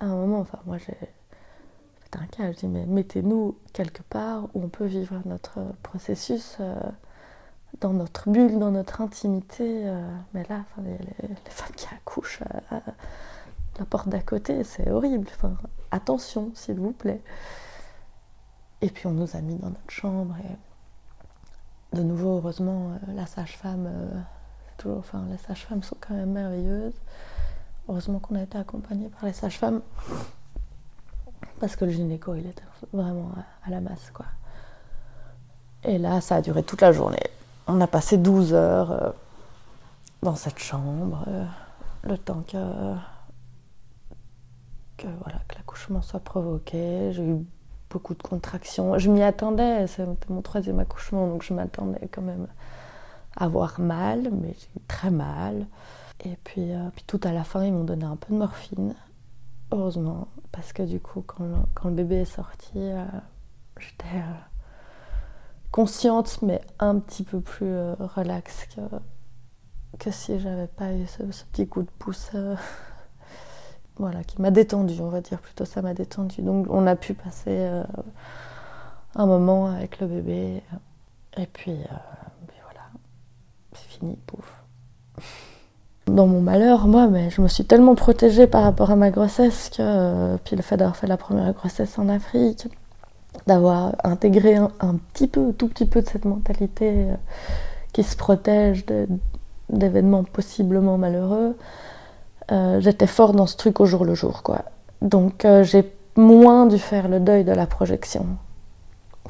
À 0.00 0.06
un 0.06 0.16
moment, 0.16 0.40
enfin, 0.40 0.58
moi 0.66 0.78
j'ai 0.78 0.94
fait 0.94 2.16
un 2.18 2.26
cas, 2.26 2.52
je 2.52 2.58
dis, 2.58 2.68
mais 2.68 2.86
mettez-nous 2.86 3.58
quelque 3.72 4.02
part 4.02 4.44
où 4.54 4.62
on 4.62 4.68
peut 4.68 4.86
vivre 4.86 5.20
notre 5.26 5.60
processus 5.82 6.56
euh, 6.60 6.74
dans 7.80 7.92
notre 7.92 8.30
bulle, 8.30 8.58
dans 8.58 8.70
notre 8.70 9.00
intimité. 9.00 9.82
Euh. 9.84 10.08
mais 10.34 10.44
là, 10.48 10.64
enfin, 10.70 10.82
les, 10.82 11.28
femmes 11.50 11.74
qui 11.76 11.86
accouchent 11.94 12.42
à, 12.70 12.80
la 13.78 13.84
porte 13.84 14.08
d'à 14.08 14.20
côté, 14.20 14.64
c'est 14.64 14.90
horrible. 14.90 15.28
Enfin, 15.36 15.56
attention, 15.90 16.50
s'il 16.54 16.80
vous 16.80 16.92
plaît. 16.92 17.22
Et 18.80 18.90
puis 18.90 19.06
on 19.06 19.12
nous 19.12 19.36
a 19.36 19.40
mis 19.40 19.56
dans 19.56 19.70
notre 19.70 19.90
chambre 19.90 20.36
et 20.38 20.56
de 21.92 22.02
nouveau, 22.02 22.36
heureusement, 22.36 22.92
euh, 22.92 23.12
la 23.14 23.26
sage-femme, 23.26 23.86
euh, 23.86 24.20
toujours, 24.76 24.98
enfin, 24.98 25.24
les 25.30 25.38
sages-femmes 25.38 25.82
sont 25.82 25.96
quand 26.00 26.14
même 26.14 26.32
merveilleuses. 26.32 26.94
Heureusement 27.88 28.18
qu'on 28.18 28.34
a 28.34 28.42
été 28.42 28.58
accompagnés 28.58 29.08
par 29.08 29.24
les 29.24 29.32
sages-femmes. 29.32 29.80
Parce 31.60 31.76
que 31.76 31.84
le 31.86 31.90
gynéco, 31.90 32.34
il 32.34 32.46
était 32.46 32.62
vraiment 32.92 33.32
à, 33.64 33.70
la 33.70 33.80
masse, 33.80 34.10
quoi. 34.12 34.26
Et 35.84 35.98
là, 35.98 36.20
ça 36.20 36.36
a 36.36 36.42
duré 36.42 36.62
toute 36.62 36.82
la 36.82 36.92
journée. 36.92 37.22
On 37.66 37.80
a 37.80 37.86
passé 37.86 38.18
12 38.18 38.52
heures 38.52 38.92
euh, 38.92 39.10
dans 40.22 40.36
cette 40.36 40.58
chambre, 40.58 41.24
le 42.02 42.18
temps 42.18 42.42
que, 42.46 42.94
que, 44.96 45.06
voilà, 45.22 45.38
que 45.48 45.54
l'accouchement 45.54 46.02
soit 46.02 46.20
provoqué. 46.20 47.12
J'ai 47.12 47.24
eu 47.24 47.46
beaucoup 47.90 48.14
de 48.14 48.22
contractions. 48.22 48.98
Je 48.98 49.10
m'y 49.10 49.22
attendais, 49.22 49.86
c'était 49.86 50.28
mon 50.28 50.42
troisième 50.42 50.80
accouchement, 50.80 51.26
donc 51.26 51.42
je 51.42 51.54
m'attendais 51.54 52.08
quand 52.10 52.22
même 52.22 52.46
à 53.36 53.44
avoir 53.44 53.80
mal, 53.80 54.30
mais 54.32 54.54
j'ai 54.58 54.80
eu 54.80 54.84
très 54.86 55.10
mal. 55.10 55.66
Et 56.24 56.36
puis, 56.44 56.72
euh, 56.72 56.90
puis 56.94 57.04
tout 57.06 57.20
à 57.22 57.32
la 57.32 57.44
fin, 57.44 57.64
ils 57.64 57.72
m'ont 57.72 57.84
donné 57.84 58.04
un 58.04 58.16
peu 58.16 58.32
de 58.34 58.38
morphine, 58.38 58.94
heureusement, 59.70 60.28
parce 60.52 60.72
que 60.72 60.82
du 60.82 61.00
coup, 61.00 61.22
quand 61.22 61.44
le, 61.44 61.54
quand 61.74 61.88
le 61.88 61.94
bébé 61.94 62.16
est 62.16 62.24
sorti, 62.24 62.72
euh, 62.76 63.04
j'étais 63.78 64.16
euh, 64.16 64.34
consciente, 65.70 66.42
mais 66.42 66.60
un 66.80 66.98
petit 66.98 67.22
peu 67.22 67.40
plus 67.40 67.92
relaxe 67.98 68.66
que, 68.74 68.80
que 69.98 70.10
si 70.10 70.40
j'avais 70.40 70.66
pas 70.66 70.92
eu 70.92 71.06
ce, 71.06 71.30
ce, 71.30 71.44
petit 71.44 71.68
coup 71.68 71.82
de 71.82 71.90
pouce 71.98 72.32
voilà, 73.98 74.22
qui 74.22 74.40
m'a 74.40 74.50
détendu, 74.50 74.94
on 75.00 75.08
va 75.08 75.20
dire 75.20 75.38
plutôt 75.38 75.64
ça 75.64 75.82
m'a 75.82 75.94
détendu. 75.94 76.42
Donc 76.42 76.66
on 76.70 76.86
a 76.86 76.96
pu 76.96 77.14
passer 77.14 77.48
euh, 77.48 77.82
un 79.16 79.26
moment 79.26 79.66
avec 79.66 80.00
le 80.00 80.06
bébé. 80.06 80.62
Et 81.36 81.46
puis, 81.46 81.72
euh, 81.72 81.96
ben 82.46 82.54
voilà, 82.62 82.86
c'est 83.72 83.88
fini, 83.88 84.16
pouf. 84.26 84.62
Dans 86.06 86.26
mon 86.26 86.40
malheur, 86.40 86.86
moi, 86.86 87.08
je 87.28 87.42
me 87.42 87.48
suis 87.48 87.64
tellement 87.64 87.94
protégée 87.94 88.46
par 88.46 88.62
rapport 88.62 88.90
à 88.90 88.96
ma 88.96 89.10
grossesse 89.10 89.68
que, 89.70 89.76
euh, 89.80 90.36
puis 90.42 90.56
le 90.56 90.62
fait 90.62 90.76
d'avoir 90.76 90.96
fait 90.96 91.06
la 91.06 91.16
première 91.16 91.52
grossesse 91.52 91.98
en 91.98 92.08
Afrique, 92.08 92.68
d'avoir 93.46 93.94
intégré 94.04 94.56
un, 94.56 94.96
petit 95.12 95.26
peu, 95.26 95.52
tout 95.52 95.68
petit 95.68 95.86
peu 95.86 96.00
de 96.00 96.08
cette 96.08 96.24
mentalité 96.24 97.08
qui 97.92 98.02
se 98.02 98.16
protège 98.16 98.86
d'événements 99.68 100.24
possiblement 100.24 100.96
malheureux, 100.96 101.56
euh, 102.50 102.80
j'étais 102.80 103.06
fort 103.06 103.32
dans 103.32 103.46
ce 103.46 103.56
truc 103.56 103.80
au 103.80 103.86
jour 103.86 104.04
le 104.04 104.14
jour, 104.14 104.42
quoi. 104.42 104.62
Donc 105.02 105.44
euh, 105.44 105.62
j'ai 105.62 105.92
moins 106.16 106.66
dû 106.66 106.78
faire 106.78 107.08
le 107.08 107.20
deuil 107.20 107.44
de 107.44 107.52
la 107.52 107.66
projection. 107.66 108.26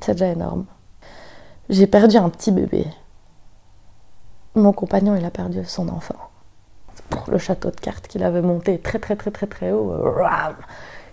C'est 0.01 0.13
déjà 0.13 0.29
énorme. 0.29 0.65
J'ai 1.69 1.87
perdu 1.87 2.17
un 2.17 2.29
petit 2.31 2.53
bébé. 2.53 2.87
Mon 4.55 4.73
compagnon, 4.73 5.17
il 5.17 5.25
a 5.25 5.31
perdu 5.31 5.65
son 5.65 5.89
enfant. 5.89 6.17
Le 7.27 7.39
château 7.39 7.71
de 7.71 7.77
cartes 7.77 8.07
qu'il 8.07 8.23
avait 8.23 8.43
monté 8.43 8.79
très 8.79 8.99
très 8.99 9.17
très 9.17 9.31
très 9.31 9.47
très 9.47 9.73
haut, 9.73 9.95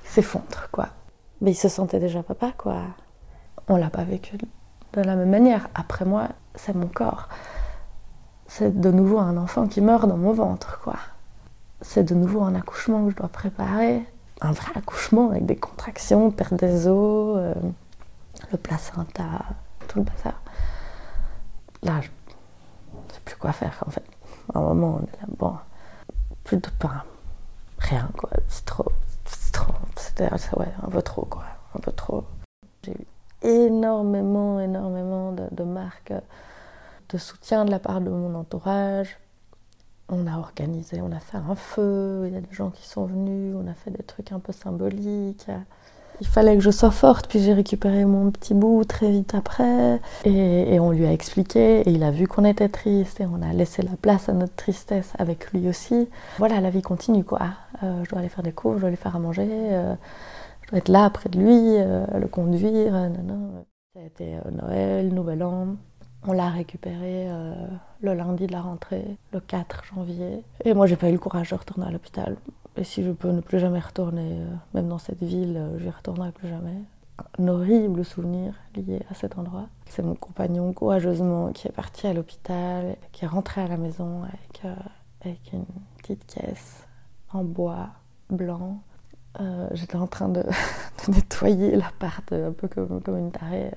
il 0.04 0.10
s'effondre, 0.10 0.68
quoi. 0.72 0.88
Mais 1.42 1.52
il 1.52 1.56
se 1.56 1.70
sentait 1.70 2.00
déjà 2.00 2.24
papa, 2.24 2.54
quoi. 2.58 2.78
On 3.68 3.76
l'a 3.76 3.90
pas 3.90 4.04
vécu 4.04 4.38
de 4.38 5.02
la 5.02 5.16
même 5.16 5.30
manière. 5.30 5.68
Après 5.76 6.06
moi, 6.06 6.30
c'est 6.56 6.76
mon 6.76 6.88
corps. 6.88 7.28
C'est 8.48 8.80
de 8.80 8.92
nouveau 8.92 9.20
un 9.20 9.38
enfant 9.38 9.68
qui 9.68 9.82
meurt 9.82 10.08
dans 10.08 10.18
mon 10.18 10.32
ventre, 10.32 10.80
quoi. 10.84 10.96
C'est 11.88 12.04
de 12.04 12.16
nouveau 12.16 12.42
un 12.42 12.56
accouchement 12.56 13.06
que 13.06 13.12
je 13.12 13.16
dois 13.16 13.30
préparer. 13.30 14.04
Un 14.42 14.52
vrai 14.52 14.72
accouchement 14.76 15.30
avec 15.30 15.46
des 15.46 15.56
contractions, 15.56 16.32
perte 16.32 16.56
des 16.56 16.88
os, 16.88 17.38
euh, 17.38 17.54
le 18.52 18.58
placenta, 18.58 19.46
tout 19.88 20.00
le 20.00 20.04
bazar. 20.04 20.42
Là, 21.84 22.02
je 22.02 22.08
ne 22.08 23.14
sais 23.14 23.22
plus 23.24 23.36
quoi 23.36 23.54
faire, 23.54 23.82
en 23.86 23.92
fait. 23.92 24.04
À 24.54 24.60
un 24.60 24.62
moment, 24.62 25.00
on 25.00 25.04
est 25.04 25.22
là, 25.22 25.28
bon, 25.38 25.54
plus 26.44 26.58
de 26.58 26.68
pain, 26.80 27.04
rien, 27.78 28.10
quoi. 28.18 28.32
C'est 28.50 28.66
trop, 28.66 28.92
c'est 29.24 29.54
trop, 29.54 29.74
c'était 29.96 30.30
ouais, 30.58 30.74
un 30.82 30.90
peu 30.90 31.02
trop, 31.04 31.26
quoi. 31.26 31.44
Un 31.76 31.80
peu 31.80 31.92
trop. 31.92 32.26
J'ai 32.84 32.92
eu 32.94 33.06
énormément, 33.48 34.60
énormément 34.60 35.34
de, 35.34 35.64
marques 35.64 36.14
de 37.10 37.18
soutien 37.18 37.64
de 37.64 37.72
la 37.72 37.80
part 37.80 38.02
de 38.02 38.10
mon 38.10 38.36
entourage. 38.36 39.18
On 40.10 40.28
a 40.28 40.38
organisé, 40.38 41.02
on 41.02 41.12
a 41.12 41.20
fait 41.20 41.38
un 41.38 41.56
feu, 41.56 42.26
il 42.28 42.34
y 42.34 42.38
a 42.38 42.42
des 42.42 42.54
gens 42.54 42.70
qui 42.70 42.88
sont 42.88 43.06
venus, 43.06 43.56
on 43.58 43.68
a 43.68 43.74
fait 43.74 43.90
des 43.90 44.04
trucs 44.04 44.32
un 44.32 44.40
peu 44.40 44.54
symboliques. 44.54 45.48
Il 46.22 46.28
fallait 46.28 46.56
que 46.56 46.62
je 46.62 46.72
sois 46.72 46.92
forte, 46.92 47.28
puis 47.28 47.40
j'ai 47.40 47.54
récupéré 47.54 48.06
mon 48.06 48.32
petit 48.32 48.54
bout 48.54 48.86
très 48.86 49.10
vite 49.10 49.36
après. 49.36 50.00
Et, 50.24 50.80
on 50.80 50.92
lui 50.92 51.06
a 51.06 51.12
expliqué, 51.12 51.82
et 51.82 51.90
il 51.90 52.04
a 52.04 52.12
vu 52.12 52.28
qu'on 52.28 52.46
était 52.46 52.70
triste, 52.70 53.20
et 53.20 53.26
on 53.26 53.42
a 53.42 53.52
laissé 53.52 53.82
la 53.82 53.96
place 54.02 54.30
à 54.30 54.34
notre 54.34 54.56
tristesse 54.56 55.12
avec 55.18 55.52
lui 55.52 55.68
aussi. 55.68 56.08
Voilà, 56.38 56.62
la 56.62 56.70
vie 56.70 56.82
continue, 56.82 57.24
quoi. 57.24 57.42
Euh, 57.84 58.04
je 58.04 58.10
dois 58.10 58.20
aller 58.20 58.30
faire 58.30 58.44
des 58.44 58.54
cours, 58.54 58.76
je 58.76 58.82
dois 58.82 58.90
lui 58.90 58.98
faire 58.98 59.16
à 59.16 59.20
manger, 59.20 59.48
euh, 59.50 59.96
je 60.62 60.70
dois 60.70 60.80
être 60.80 60.90
là 60.90 61.10
près 61.10 61.30
de 61.30 61.38
lui, 61.38 61.50
euh, 61.52 62.06
le 62.18 62.28
conduire. 62.28 62.94
Ça 63.94 64.00
a 64.02 64.06
été 64.06 64.38
Noël, 64.52 65.14
Nouvel 65.14 65.44
An. 65.44 65.76
On 66.28 66.34
l'a 66.34 66.50
récupéré 66.50 67.28
le 68.02 68.14
lundi 68.14 68.48
de 68.48 68.52
la 68.52 68.62
rentrée, 68.62 69.18
le 69.32 69.40
4 69.40 69.84
janvier. 69.86 70.44
Et 70.64 70.74
moi, 70.74 70.88
j'ai 70.88 70.96
pas 70.96 71.10
eu 71.10 71.14
le 71.14 71.20
courage 71.20 71.52
de 71.52 71.56
retourner 71.56 71.86
à 71.86 71.92
l'hôpital. 71.92 72.38
Et 72.78 72.84
si 72.84 73.04
je 73.04 73.12
peux 73.12 73.32
ne 73.32 73.42
plus 73.42 73.60
jamais 73.60 73.80
retourner, 73.80 74.40
euh, 74.42 74.48
même 74.74 74.90
dans 74.90 74.98
cette 74.98 75.24
ville, 75.24 75.56
euh, 75.56 75.80
je 75.80 75.90
retournerai 75.90 76.32
plus 76.32 76.50
jamais. 76.50 76.76
Un 77.40 77.48
horrible 77.48 78.04
souvenir 78.04 78.54
lié 78.76 79.02
à 79.10 79.14
cet 79.14 79.38
endroit. 79.38 79.68
C'est 79.86 80.04
mon 80.04 80.16
compagnon 80.16 80.74
courageusement 80.74 81.54
qui 81.54 81.70
est 81.70 81.72
parti 81.72 82.06
à 82.08 82.14
l'hôpital, 82.14 82.98
qui 83.14 83.24
est 83.24 83.28
rentré 83.28 83.62
à 83.62 83.68
la 83.68 83.78
maison 83.78 84.24
avec, 84.24 84.66
euh, 84.66 84.76
avec 85.22 85.54
une 85.54 85.66
petite 85.98 86.26
caisse 86.26 86.86
en 87.32 87.44
bois 87.44 87.90
blanc. 88.30 88.82
J'étais 89.74 89.98
en 89.98 90.08
train 90.08 90.30
de, 90.30 90.44
nettoyer 91.10 91.76
l'appart 91.76 92.32
un 92.32 92.54
peu 92.54 92.70
comme, 92.70 93.02
comme 93.02 93.18
une 93.18 93.32
tarée. 93.32 93.70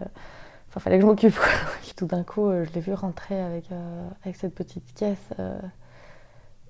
Fallait 0.79 0.97
que 0.97 1.03
je 1.03 1.07
m'occupe. 1.07 1.39
Tout 1.97 2.07
d'un 2.07 2.23
coup, 2.23 2.51
je 2.51 2.73
l'ai 2.75 2.81
vu 2.81 2.93
rentrer 2.93 3.41
avec, 3.41 3.65
avec 4.23 4.37
cette 4.37 4.55
petite 4.55 4.95
caisse. 4.95 5.35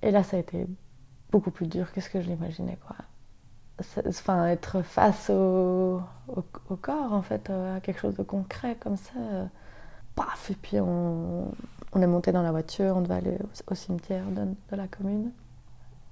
et 0.01 0.11
là, 0.11 0.23
ça 0.23 0.37
a 0.37 0.39
été 0.39 0.65
beaucoup 1.31 1.51
plus 1.51 1.67
dur 1.67 1.91
que 1.93 2.01
ce 2.01 2.09
que 2.09 2.21
je 2.21 2.27
l'imaginais, 2.27 2.77
quoi. 2.85 2.95
Enfin, 4.07 4.47
être 4.47 4.81
face 4.81 5.29
au, 5.29 6.01
au, 6.27 6.75
corps, 6.75 7.13
en 7.13 7.21
fait, 7.21 7.49
euh, 7.49 7.77
à 7.77 7.79
quelque 7.79 7.99
chose 7.99 8.15
de 8.15 8.23
concret 8.23 8.75
comme 8.79 8.97
ça. 8.97 9.13
Euh, 9.17 9.45
paf 10.15 10.51
Et 10.51 10.55
puis 10.55 10.81
on, 10.81 11.49
on, 11.93 12.01
est 12.01 12.07
monté 12.07 12.33
dans 12.33 12.41
la 12.41 12.51
voiture, 12.51 12.97
on 12.97 13.01
devait 13.01 13.15
aller 13.15 13.37
au, 13.69 13.75
cimetière 13.75 14.25
de, 14.31 14.75
la 14.75 14.87
commune. 14.87 15.31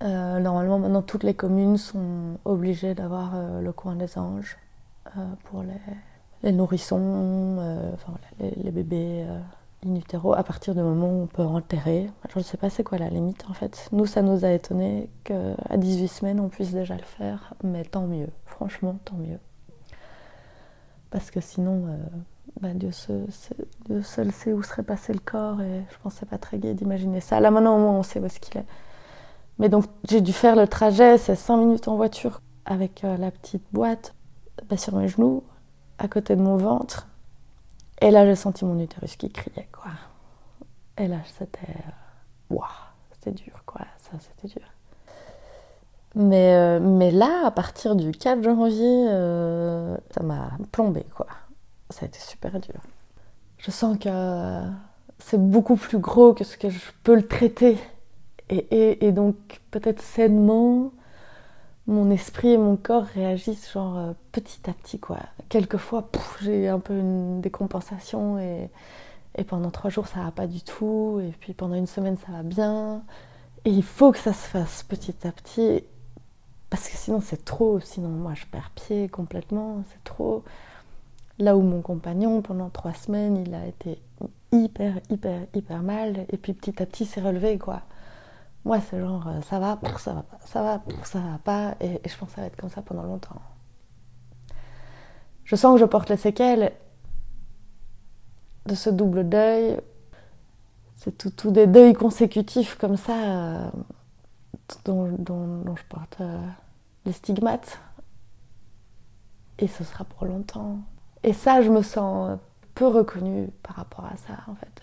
Euh, 0.04 0.40
normalement, 0.40 0.80
maintenant, 0.80 1.02
toutes 1.02 1.24
les 1.24 1.34
communes 1.34 1.78
sont 1.78 2.38
obligées 2.46 2.94
d'avoir 2.94 3.36
le 3.60 3.72
coin 3.74 3.96
des 3.96 4.18
anges 4.18 4.58
pour 5.46 5.64
les, 5.64 5.74
les 6.44 6.52
nourrissons, 6.52 7.58
enfin, 7.94 8.14
les, 8.40 8.72
bébés 8.72 9.26
in 9.86 9.96
utero 9.96 10.34
à 10.34 10.44
partir 10.44 10.76
du 10.76 10.82
moment 10.82 11.08
où 11.08 11.24
on 11.24 11.28
peut 11.28 11.44
enterrer. 11.44 12.10
Je 12.30 12.40
ne 12.40 12.44
sais 12.44 12.58
pas 12.58 12.70
c'est 12.70 12.84
quoi 12.84 12.98
la 12.98 13.10
limite 13.10 13.46
en 13.50 13.54
fait. 13.54 13.90
Nous, 13.92 14.06
ça 14.06 14.22
nous 14.22 14.46
a 14.46 14.52
étonné 14.52 15.10
qu'à 15.24 15.78
18 15.78 16.08
semaines, 16.08 16.40
on 16.40 16.50
puisse 16.50 16.74
déjà 16.74 16.96
le 16.96 17.04
faire, 17.04 17.54
mais 17.64 17.84
tant 17.84 18.08
mieux. 18.08 18.30
Franchement, 18.46 18.98
tant 19.06 19.16
mieux. 19.16 19.40
Parce 21.10 21.32
que 21.32 21.40
sinon, 21.40 21.86
euh, 21.88 21.98
bah, 22.62 22.70
Dieu, 22.74 22.92
seul 22.92 24.32
sait 24.32 24.54
où 24.54 24.62
serait 24.64 24.84
passé 24.84 25.14
le 25.14 25.20
corps 25.20 25.62
et 25.62 25.86
je 25.90 25.98
pense 26.04 26.20
que 26.20 26.26
pas 26.26 26.38
très 26.38 26.58
gai 26.58 26.74
d'imaginer 26.74 27.22
ça. 27.22 27.40
Là 27.40 27.52
maintenant, 27.52 27.78
au 27.78 27.80
moins, 27.80 28.00
on 28.00 28.04
sait 28.04 28.20
où 28.20 28.26
est-ce 28.26 28.40
qu'il 28.40 28.58
est. 28.60 28.66
Mais 29.60 29.70
donc, 29.70 29.86
j'ai 30.08 30.22
dû 30.22 30.34
faire 30.34 30.56
le 30.56 30.68
trajet, 30.68 31.18
c'est 31.18 31.36
5 31.36 31.58
minutes 31.58 31.88
en 31.88 31.96
voiture 31.96 32.42
avec 32.66 33.04
euh, 33.04 33.18
la 33.18 33.32
petite 33.32 33.64
boîte 33.72 34.14
bah, 34.70 34.78
sur 34.78 34.96
mes 34.96 35.08
genoux, 35.08 35.44
à 36.00 36.08
côté 36.08 36.36
de 36.36 36.42
mon 36.42 36.58
ventre 36.58 37.08
et 38.02 38.12
là, 38.12 38.26
j'ai 38.26 38.36
senti 38.36 38.64
mon 38.64 38.80
utérus 38.80 39.16
qui 39.16 39.30
criait, 39.30 39.68
quoi. 39.72 39.92
Et 40.98 41.08
là, 41.08 41.18
c'était. 41.38 41.74
Waouh, 42.50 42.64
c'était 43.12 43.32
dur, 43.32 43.64
quoi. 43.66 43.82
Ça, 43.98 44.12
c'était 44.20 44.60
dur. 44.60 44.68
Mais, 46.16 46.54
euh, 46.54 46.80
mais 46.80 47.12
là, 47.12 47.44
à 47.46 47.52
partir 47.52 47.96
du 47.96 48.12
4 48.12 48.44
janvier, 48.44 49.08
euh, 49.10 49.98
ça 50.12 50.24
m'a 50.24 50.52
plombé, 50.72 51.06
quoi. 51.16 51.28
Ça 51.90 52.06
a 52.06 52.08
été 52.08 52.20
super 52.20 52.60
dur. 52.60 52.80
Je 53.58 53.72
sens 53.72 53.98
que 53.98 54.62
c'est 55.18 55.42
beaucoup 55.42 55.76
plus 55.76 55.98
gros 55.98 56.34
que 56.34 56.44
ce 56.44 56.58
que 56.58 56.70
je 56.70 56.80
peux 57.04 57.16
le 57.16 57.28
traiter. 57.28 57.78
Et, 58.50 59.06
et 59.06 59.12
donc, 59.12 59.36
peut-être 59.72 60.02
sainement, 60.02 60.92
mon 61.88 62.12
esprit 62.12 62.50
et 62.50 62.58
mon 62.58 62.76
corps 62.76 63.06
réagissent 63.06 63.72
genre 63.72 63.98
euh, 63.98 64.14
petit 64.32 64.70
à 64.70 64.74
petit 64.74 65.00
quoi. 65.00 65.20
Quelquefois 65.50 66.10
j'ai 66.42 66.68
un 66.68 66.80
peu 66.80 66.94
une 66.94 67.42
décompensation 67.42 68.38
et, 68.40 68.70
et, 69.38 69.44
pendant 69.44 69.72
trois 69.72 69.90
jours 69.90 70.08
ça 70.08 70.22
va 70.22 70.32
pas 70.32 70.48
du 70.48 70.62
tout 70.62 71.22
et 71.24 71.32
puis 71.40 71.54
pendant 71.54 71.76
une 71.76 71.88
semaine 71.88 72.18
ça 72.18 72.32
va 72.34 72.44
bien 72.44 73.04
et 73.66 73.70
il 73.70 73.84
faut 73.84 74.12
que 74.12 74.20
ça 74.20 74.34
se 74.34 74.48
fasse 74.48 74.84
petit 74.84 75.16
à 75.26 75.32
petit 75.32 75.84
parce 76.70 76.90
que 76.90 76.98
sinon 76.98 77.22
c'est 77.22 77.46
trop, 77.46 77.80
sinon 77.80 78.10
moi 78.10 78.34
je 78.34 78.46
perds 78.46 78.72
pied 78.76 79.08
complètement, 79.08 79.84
c'est 79.90 80.04
trop. 80.04 80.44
Là 81.40 81.56
où 81.56 81.62
mon 81.62 81.82
compagnon 81.82 82.42
pendant 82.42 82.70
trois 82.70 82.94
semaines 82.94 83.38
il 83.38 83.54
a 83.54 83.66
été 83.66 84.02
hyper 84.52 85.00
hyper 85.10 85.42
hyper 85.54 85.84
mal 85.84 86.26
et 86.30 86.38
puis 86.38 86.54
petit 86.54 86.82
à 86.82 86.86
petit 86.86 87.06
s'est 87.06 87.22
relevé 87.22 87.58
quoi. 87.58 87.84
Moi, 88.68 88.82
c'est 88.82 89.00
genre, 89.00 89.26
euh, 89.30 89.40
ça 89.44 89.60
va, 89.60 89.80
ça 89.98 90.14
va 90.14 90.24
pas, 90.24 90.38
ça 90.42 90.62
va, 90.62 90.82
ça 91.06 91.20
va 91.20 91.38
pas, 91.38 91.76
et, 91.80 92.02
je 92.06 92.18
pense 92.18 92.28
que 92.28 92.36
ça 92.36 92.42
va 92.42 92.48
être 92.48 92.58
comme 92.58 92.70
ça 92.70 92.82
pendant 92.82 93.04
longtemps. 93.04 93.42
Je 95.46 95.56
sens 95.56 95.76
que 95.76 95.80
je 95.80 95.86
porte 95.86 96.10
les 96.10 96.18
séquelles 96.18 96.74
de 98.66 98.76
ce 98.76 98.90
double 98.90 99.30
deuil. 99.30 99.80
C'est 100.98 101.18
tout, 101.18 101.50
des 101.50 101.66
deuils 101.66 101.94
consécutifs 101.94 102.76
comme 102.76 102.98
ça, 102.98 103.14
euh, 103.14 103.70
dont, 104.84 105.16
je 105.74 105.84
porte 105.88 106.18
euh, 106.20 106.38
les 107.06 107.14
stigmates. 107.14 107.80
Et 109.60 109.70
ce 109.70 109.86
sera 109.86 110.04
pour 110.04 110.26
longtemps. 110.26 110.80
Et 111.24 111.32
ça, 111.32 111.62
je 111.62 111.70
me 111.70 111.82
sens 111.82 112.38
peu 112.76 112.88
reconnue 112.88 113.50
par 113.64 113.78
rapport 113.78 114.04
à 114.04 114.18
ça, 114.18 114.34
en 114.48 114.56
fait. 114.56 114.82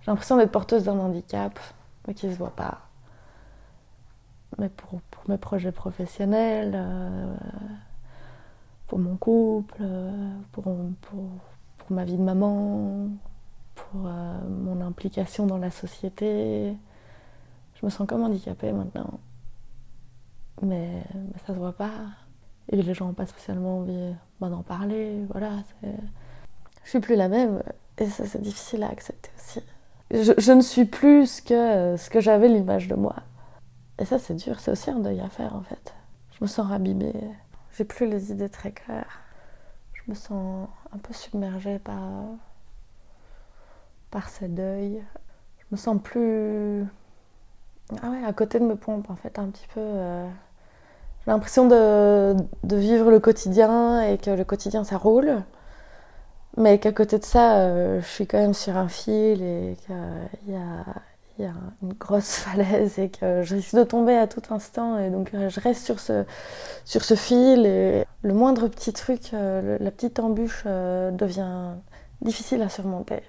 J'ai 0.00 0.10
l'impression 0.10 0.36
d'être 0.36 0.50
porteuse 0.50 0.82
d'un 0.82 0.98
handicap, 0.98 1.60
mais 2.08 2.14
qui 2.14 2.28
se 2.28 2.36
voit 2.36 2.56
pas 2.56 2.89
mais 4.58 4.68
pour, 4.68 5.00
pour, 5.02 5.22
mes 5.28 5.38
projets 5.38 5.72
professionnels, 5.72 6.72
euh, 6.74 7.34
pour 8.86 8.98
mon 8.98 9.16
couple, 9.16 9.76
euh, 9.80 10.30
pour, 10.52 10.64
pour, 10.64 11.24
pour, 11.78 11.92
ma 11.92 12.04
vie 12.04 12.16
de 12.16 12.22
maman, 12.22 13.08
pour 13.74 14.06
euh, 14.06 14.38
mon 14.48 14.80
implication 14.80 15.46
dans 15.46 15.58
la 15.58 15.70
société. 15.70 16.76
Je 17.74 17.86
me 17.86 17.90
sens 17.90 18.06
comme 18.06 18.22
handicapée 18.22 18.72
maintenant. 18.72 19.20
Mais, 20.62 21.02
mais 21.14 21.38
ça 21.46 21.54
se 21.54 21.58
voit 21.58 21.72
pas. 21.72 21.92
Et 22.68 22.82
les 22.82 22.94
gens 22.94 23.06
n'ont 23.06 23.14
pas 23.14 23.26
spécialement 23.26 23.78
envie 23.78 24.14
bah, 24.40 24.48
d'en 24.48 24.62
parler. 24.62 25.24
Voilà, 25.30 25.50
je 25.82 26.90
suis 26.90 27.00
plus 27.00 27.16
la 27.16 27.28
même. 27.28 27.62
Et 27.98 28.06
ça, 28.06 28.26
c'est 28.26 28.40
difficile 28.40 28.82
à 28.82 28.88
accepter 28.88 29.30
aussi. 29.36 29.62
Je, 30.10 30.52
ne 30.52 30.60
suis 30.60 30.86
plus 30.86 31.40
que, 31.40 31.96
ce 31.96 32.10
que 32.10 32.20
j'avais 32.20 32.48
l'image 32.48 32.88
de 32.88 32.96
moi. 32.96 33.14
Et 34.00 34.04
ça, 34.04 34.18
c'est 34.18 34.34
dur, 34.34 34.58
c'est 34.58 34.72
aussi 34.72 34.90
un 34.90 34.98
deuil 34.98 35.20
à 35.20 35.28
faire 35.28 35.54
en 35.54 35.62
fait. 35.62 35.94
Je 36.32 36.38
me 36.40 36.48
sens 36.48 36.66
rabibée, 36.66 37.14
j'ai 37.76 37.84
plus 37.84 38.06
les 38.06 38.32
idées 38.32 38.48
très 38.48 38.72
claires. 38.72 39.20
Je 39.92 40.02
me 40.08 40.14
sens 40.14 40.68
un 40.92 40.98
peu 40.98 41.12
submergée 41.12 41.78
par, 41.78 41.98
par 44.10 44.28
ces 44.28 44.48
deuils. 44.48 45.02
Je 45.58 45.64
me 45.70 45.76
sens 45.76 46.00
plus 46.02 46.86
ah 48.02 48.10
ouais, 48.10 48.24
à 48.24 48.32
côté 48.32 48.58
de 48.58 48.64
mes 48.64 48.76
pompes, 48.76 49.10
en 49.10 49.16
fait, 49.16 49.38
un 49.38 49.46
petit 49.46 49.66
peu. 49.74 49.80
Euh, 49.80 50.28
j'ai 51.24 51.30
l'impression 51.30 51.66
de, 51.66 52.34
de, 52.64 52.76
vivre 52.76 53.10
le 53.10 53.20
quotidien 53.20 54.02
et 54.02 54.16
que 54.18 54.30
le 54.30 54.44
quotidien 54.44 54.84
ça 54.84 54.96
roule. 54.96 55.42
Mais 56.56 56.78
qu'à 56.78 56.92
côté 56.92 57.18
de 57.18 57.24
ça, 57.24 57.58
euh, 57.58 58.00
je 58.00 58.06
suis 58.06 58.26
quand 58.26 58.38
même 58.38 58.54
sur 58.54 58.76
un 58.76 58.88
fil 58.88 59.42
et 59.42 59.76
qu'il 59.86 60.52
y 60.54 60.56
a, 60.56 60.84
y 61.42 61.46
a 61.46 61.54
une 61.82 61.94
grosse 61.94 62.34
falaise 62.36 62.98
et 62.98 63.10
que 63.10 63.42
je 63.42 63.56
risque 63.56 63.74
de 63.74 63.84
tomber 63.84 64.16
à 64.16 64.26
tout 64.26 64.42
instant. 64.50 64.98
Et 64.98 65.10
donc 65.10 65.32
euh, 65.34 65.48
je 65.48 65.60
reste 65.60 65.84
sur 65.84 66.00
ce, 66.00 66.24
sur 66.84 67.04
ce 67.04 67.14
fil 67.14 67.66
et 67.66 68.04
le 68.22 68.34
moindre 68.34 68.68
petit 68.68 68.92
truc, 68.92 69.32
la 69.32 69.90
petite 69.90 70.18
embûche 70.18 70.64
devient 70.64 71.74
difficile 72.22 72.62
à 72.62 72.68
surmonter 72.68 73.22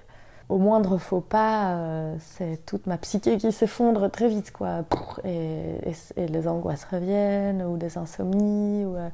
au 0.52 0.58
moindre 0.58 0.98
faux 0.98 1.20
pas, 1.20 1.76
euh, 1.76 2.16
c'est 2.18 2.64
toute 2.66 2.86
ma 2.86 2.98
psyché 2.98 3.38
qui 3.38 3.52
s'effondre 3.52 4.10
très 4.10 4.28
vite, 4.28 4.52
quoi. 4.52 4.84
Et, 5.24 5.80
les 6.16 6.48
angoisses 6.48 6.84
reviennent, 6.84 7.62
ou 7.62 7.76
des 7.76 7.96
insomnies. 7.98 8.84
Ou, 8.84 8.96
euh, 8.96 9.08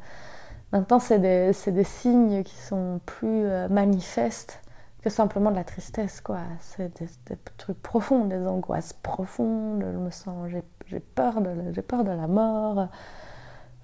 Maintenant, 0.73 0.99
c'est 0.99 1.19
des, 1.19 1.53
des, 1.71 1.85
signes 1.85 2.43
qui 2.43 2.57
sont 2.57 3.01
plus 3.07 3.47
euh, 3.47 3.69
manifestes 3.69 4.61
que 5.09 5.15
simplement 5.15 5.51
de 5.51 5.57
la 5.57 5.65
tristesse, 5.65 6.21
quoi. 6.21 6.41
C'est 6.61 7.01
des, 7.01 7.37
trucs 7.57 7.81
profonds, 7.83 8.27
des 8.27 8.47
angoisses 8.47 8.93
profondes. 8.93 9.83
Je 9.83 9.99
me 9.99 10.11
sens, 10.11 10.51
j'ai 10.87 11.01
peur, 11.01 11.41
de, 11.41 11.81
peur 11.81 12.05
de 12.05 12.11
la 12.11 12.27
mort, 12.27 12.89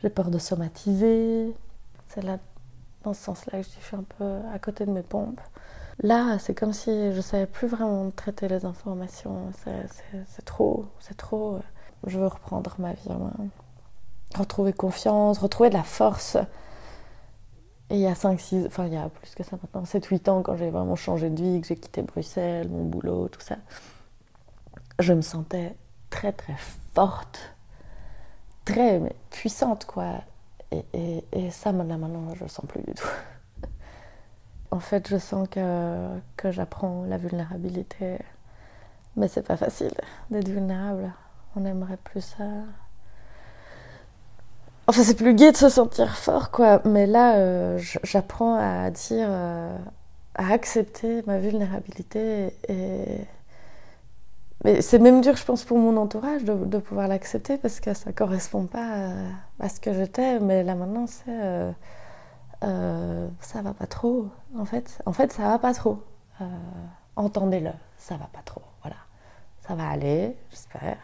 j'ai 0.02 0.10
peur 0.10 0.30
de 0.30 0.38
somatiser. 0.38 1.54
C'est 2.08 2.22
là, 2.22 2.38
dans 3.02 3.14
ce 3.14 3.22
sens-là, 3.24 3.60
que 3.60 3.64
je 3.64 3.84
suis 3.84 3.96
un 3.96 4.04
peu 4.18 4.38
à 4.52 4.58
côté 4.58 4.86
de 4.86 4.90
mes 4.90 5.02
pompes. 5.02 5.40
Là, 6.02 6.38
c'est 6.38 6.54
comme 6.54 6.72
si 6.72 7.12
je 7.12 7.20
savais 7.20 7.46
plus 7.46 7.68
vraiment 7.68 8.10
traiter 8.10 8.48
les 8.48 8.64
informations. 8.64 9.50
C'est 10.26 10.44
trop, 10.44 10.86
c'est 11.00 11.16
trop. 11.16 11.60
Je 12.06 12.18
veux 12.18 12.26
reprendre 12.26 12.74
ma 12.78 12.92
vie 12.92 13.10
en. 13.10 13.30
Retrouver 14.38 14.72
confiance, 14.72 15.38
retrouver 15.38 15.68
de 15.68 15.74
la 15.74 15.84
force. 15.84 16.36
Et 17.90 17.96
il 17.96 18.00
y 18.00 18.06
a 18.06 18.14
5, 18.14 18.40
6, 18.40 18.66
enfin 18.66 18.86
il 18.86 18.94
y 18.94 18.96
a 18.96 19.08
plus 19.08 19.34
que 19.34 19.42
ça 19.42 19.56
maintenant, 19.60 19.84
7, 19.84 20.06
8 20.06 20.28
ans, 20.28 20.42
quand 20.42 20.56
j'ai 20.56 20.70
vraiment 20.70 20.96
changé 20.96 21.28
de 21.30 21.40
vie, 21.42 21.60
que 21.60 21.66
j'ai 21.66 21.76
quitté 21.76 22.02
Bruxelles, 22.02 22.68
mon 22.68 22.84
boulot, 22.84 23.28
tout 23.28 23.40
ça, 23.40 23.56
je 24.98 25.12
me 25.12 25.20
sentais 25.20 25.76
très 26.10 26.32
très 26.32 26.56
forte, 26.94 27.54
très 28.64 29.00
puissante 29.30 29.84
quoi. 29.84 30.22
Et, 30.70 30.84
et, 30.92 31.24
et 31.32 31.50
ça, 31.50 31.72
maintenant, 31.72 32.34
je 32.34 32.42
le 32.42 32.48
sens 32.48 32.66
plus 32.66 32.82
du 32.82 32.94
tout. 32.94 33.08
En 34.70 34.80
fait, 34.80 35.08
je 35.08 35.18
sens 35.18 35.46
que, 35.48 36.18
que 36.36 36.50
j'apprends 36.50 37.04
la 37.04 37.16
vulnérabilité. 37.16 38.18
Mais 39.14 39.28
c'est 39.28 39.46
pas 39.46 39.56
facile 39.56 39.92
d'être 40.30 40.48
vulnérable. 40.48 41.12
On 41.54 41.64
aimerait 41.64 41.98
plus 41.98 42.22
ça. 42.22 42.44
Enfin, 44.86 45.02
c'est 45.02 45.16
plus 45.16 45.34
gai 45.34 45.50
de 45.50 45.56
se 45.56 45.70
sentir 45.70 46.16
fort, 46.16 46.50
quoi. 46.50 46.82
Mais 46.84 47.06
là, 47.06 47.36
euh, 47.36 47.78
j'apprends 48.02 48.56
à 48.56 48.90
dire, 48.90 49.26
euh, 49.30 49.78
à 50.34 50.52
accepter 50.52 51.22
ma 51.26 51.38
vulnérabilité. 51.38 52.54
Et... 52.68 53.20
Mais 54.64 54.82
c'est 54.82 54.98
même 54.98 55.22
dur, 55.22 55.36
je 55.36 55.44
pense, 55.44 55.64
pour 55.64 55.78
mon 55.78 55.96
entourage 55.96 56.44
de, 56.44 56.78
pouvoir 56.78 57.08
l'accepter 57.08 57.56
parce 57.58 57.80
que 57.80 57.94
ça 57.94 58.12
correspond 58.12 58.66
pas 58.66 59.10
à, 59.60 59.68
ce 59.68 59.80
que 59.80 59.92
j'étais. 59.94 60.38
Mais 60.40 60.62
là, 60.62 60.74
maintenant, 60.74 61.06
c'est. 61.06 61.74
Euh, 62.62 63.28
ça 63.40 63.62
va 63.62 63.74
pas 63.74 63.86
trop. 63.86 64.28
En 64.56 64.64
fait, 64.66 64.98
en 65.06 65.12
fait, 65.12 65.32
ça 65.32 65.48
va 65.48 65.58
pas 65.58 65.74
trop. 65.74 66.02
Entendez-le, 67.16 67.70
ça 67.98 68.16
va 68.16 68.26
pas 68.32 68.42
trop. 68.44 68.62
Voilà, 68.82 68.96
ça 69.66 69.74
va 69.74 69.88
aller, 69.88 70.36
j'espère. 70.50 70.98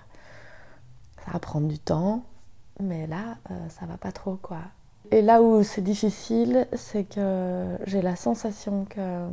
Ça 1.24 1.32
va 1.32 1.38
prendre 1.38 1.68
du 1.68 1.78
temps, 1.78 2.24
mais 2.80 3.06
là, 3.06 3.36
euh, 3.50 3.68
ça 3.68 3.86
va 3.86 3.96
pas 3.96 4.12
trop, 4.12 4.36
quoi. 4.36 4.60
Et 5.10 5.22
là 5.22 5.42
où 5.42 5.62
c'est 5.62 5.82
difficile, 5.82 6.68
c'est 6.74 7.04
que 7.04 7.78
j'ai 7.86 8.02
la 8.02 8.16
sensation 8.16 8.84
que 8.84 9.28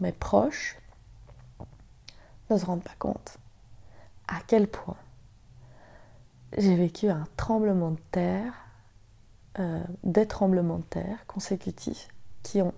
mes 0.00 0.12
proches 0.12 0.76
ne 2.50 2.56
se 2.56 2.66
rendent 2.66 2.82
pas 2.82 2.96
compte 2.98 3.38
à 4.26 4.38
quel 4.46 4.66
point 4.66 4.96
j'ai 6.56 6.74
vécu 6.74 7.08
un 7.08 7.26
tremblement 7.36 7.90
de 7.90 8.00
terre 8.10 8.52
euh, 9.60 9.82
des 10.02 10.26
tremblements 10.26 10.78
de 10.78 10.84
terre 10.84 11.26
consécutifs 11.26 12.08
qui 12.42 12.60
ont 12.60 12.74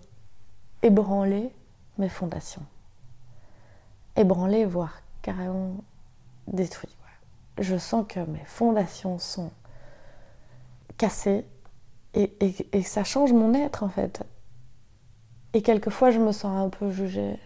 ébranlé 0.82 1.50
mes 1.96 2.08
fondations. 2.10 2.64
Ébranlé, 4.14 4.66
voire 4.66 5.00
carrément 5.22 5.76
détruit. 6.46 6.94
Je 7.58 7.76
sens 7.76 8.04
que 8.08 8.20
mes 8.20 8.44
fondations 8.44 9.18
sont 9.18 9.50
cassées 10.98 11.46
et, 12.14 12.82
ça 12.82 13.04
change 13.04 13.32
mon 13.32 13.54
être 13.54 13.82
en 13.82 13.88
fait. 13.88 14.22
Et 15.52 15.62
quelquefois 15.62 16.10
je 16.10 16.18
me 16.18 16.32
sens 16.32 16.56
un 16.58 16.68
peu 16.68 16.90
jugée 16.90 17.38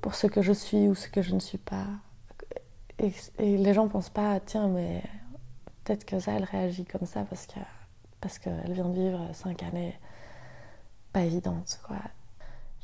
pour 0.00 0.14
ce 0.14 0.26
que 0.26 0.42
je 0.42 0.52
suis 0.52 0.88
ou 0.88 0.94
ce 0.94 1.08
que 1.08 1.22
je 1.22 1.34
ne 1.34 1.40
suis 1.40 1.58
pas. 1.58 1.86
Et, 2.98 3.12
les 3.38 3.74
gens 3.74 3.88
pensent 3.88 4.10
pas, 4.10 4.40
tiens, 4.40 4.68
mais 4.68 5.02
peut-être 5.84 6.04
que 6.04 6.18
ça, 6.18 6.32
elle 6.32 6.44
réagit 6.44 6.84
comme 6.84 7.06
ça 7.06 7.24
parce 7.24 7.46
que 7.46 7.60
parce 8.20 8.38
qu'elle 8.38 8.72
vient 8.72 8.88
de 8.88 8.94
vivre 8.94 9.28
cinq 9.32 9.62
années 9.62 9.98
pas 11.12 11.20
évidentes. 11.20 11.80
Quoi. 11.86 11.96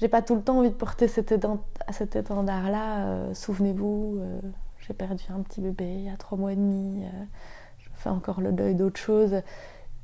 J'ai 0.01 0.09
pas 0.09 0.23
tout 0.23 0.35
le 0.35 0.43
temps 0.43 0.59
envie 0.59 0.71
de 0.71 0.75
porter 0.75 1.09
cet, 1.09 1.33
étendard-là. 1.33 3.07
Euh, 3.07 3.35
souvenez-vous, 3.35 4.19
euh, 4.21 4.41
j'ai 4.87 4.95
perdu 4.95 5.25
un 5.31 5.41
petit 5.41 5.61
bébé 5.61 5.85
il 5.85 6.05
y 6.05 6.11
a 6.11 6.17
trois 6.17 6.39
mois 6.39 6.53
et 6.53 6.57
demi. 6.57 7.05
Euh, 7.05 7.25
je 7.79 7.89
fais 7.95 8.11
encore 8.11 8.41
le 8.41 8.53
deuil 8.53 8.75
d'autre 8.75 9.01
chose. 9.01 9.43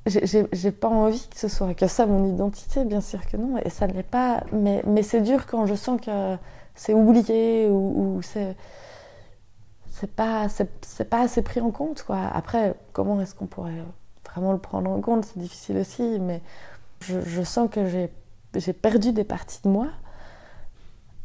J'ai 0.06 0.72
pas 0.72 0.88
envie 0.88 1.28
que 1.28 1.38
ce 1.38 1.48
soit 1.48 1.74
que 1.74 1.86
ça 1.86 2.06
mon 2.06 2.26
identité, 2.26 2.84
bien 2.84 3.02
sûr 3.02 3.24
que 3.26 3.36
non, 3.36 3.58
et 3.58 3.68
ça 3.68 3.86
ne 3.86 3.92
l'est 3.92 4.02
pas. 4.02 4.42
Mais, 4.52 4.82
c'est 5.02 5.20
dur 5.20 5.46
quand 5.46 5.66
je 5.66 5.74
sens 5.74 6.00
que 6.00 6.36
c'est 6.74 6.94
oublié 6.94 7.68
ou, 7.68 8.16
ou 8.16 8.22
c'est 8.22 8.56
c'est 9.90 10.10
pas 10.10 10.46
pas 11.10 11.20
assez 11.20 11.42
pris 11.42 11.60
en 11.60 11.70
compte 11.70 12.02
quoi. 12.02 12.18
Après, 12.32 12.74
comment 12.94 13.20
est-ce 13.20 13.34
qu'on 13.34 13.46
pourrait 13.46 13.82
vraiment 14.32 14.52
le 14.52 14.58
prendre 14.58 14.90
en 14.90 15.00
compte, 15.00 15.24
c'est 15.24 15.38
difficile 15.38 15.76
aussi, 15.78 16.18
mais 16.20 16.40
je, 17.00 17.42
sens 17.42 17.68
que 17.70 17.86
j'ai 17.86 18.72
perdu 18.72 19.12
des 19.12 19.24
parties 19.24 19.60
de 19.64 19.68
moi. 19.68 19.88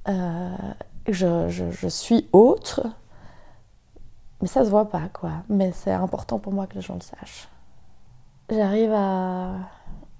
Euh, 0.08 0.56
je, 1.08 1.88
suis 1.88 2.28
autre, 2.32 2.88
mais 4.46 4.50
ça 4.50 4.64
se 4.64 4.70
voit 4.70 4.88
pas, 4.88 5.10
quoi. 5.12 5.32
Mais 5.50 5.72
c'est 5.72 5.92
important 5.92 6.38
pour 6.38 6.54
moi 6.54 6.68
que 6.68 6.76
les 6.76 6.82
gens 6.82 6.94
le 6.94 7.02
sachent. 7.02 7.50
J'arrive 8.48 8.94
à, 8.94 9.56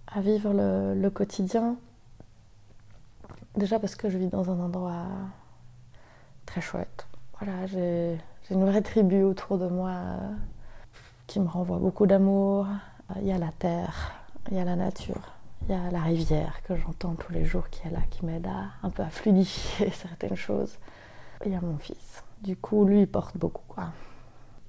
à, 0.08 0.20
vivre 0.20 0.52
le, 0.52 1.10
quotidien, 1.12 1.76
déjà 3.56 3.78
parce 3.78 3.94
que 3.94 4.10
je 4.10 4.18
vis 4.18 4.30
dans 4.30 4.50
un 4.50 4.60
endroit 4.60 5.06
très 6.48 6.60
chouette. 6.60 7.06
Voilà, 7.38 7.68
j'ai 7.68 8.18
une 8.50 8.66
vraie 8.66 8.82
tribu 8.82 9.22
autour 9.22 9.60
de 9.60 9.68
moi 9.68 9.94
qui 11.28 11.40
me 11.40 11.48
renvoie 11.48 11.78
beaucoup 11.78 12.08
d'amour. 12.08 12.66
Il 13.18 13.28
y 13.28 13.32
a 13.32 13.38
la 13.38 13.52
terre, 13.52 14.12
il 14.50 14.58
y 14.58 14.60
a 14.60 14.66
la 14.66 14.76
nature, 14.76 15.22
il 15.68 15.76
y 15.76 15.78
a 15.78 15.92
la 15.92 16.02
rivière 16.02 16.64
que 16.64 16.76
j'entends 16.76 17.14
tous 17.14 17.32
les 17.32 17.46
jours 17.46 17.70
qui 17.70 17.88
est 17.88 17.92
là, 17.92 18.02
qui 18.10 18.26
m'aide 18.26 18.50
un 18.82 18.90
peu 18.90 19.04
à 19.04 19.10
fluidifier 19.12 19.92
certaines 19.94 20.36
choses. 20.36 20.80
Il 21.46 21.52
y 21.52 21.56
a 21.56 21.62
mon 21.62 21.78
fils. 21.78 22.24
Du 22.42 22.56
coup, 22.56 22.86
lui, 22.86 23.02
il 23.02 23.08
porte 23.08 23.38
beaucoup. 23.38 23.62
Quoi. 23.68 23.90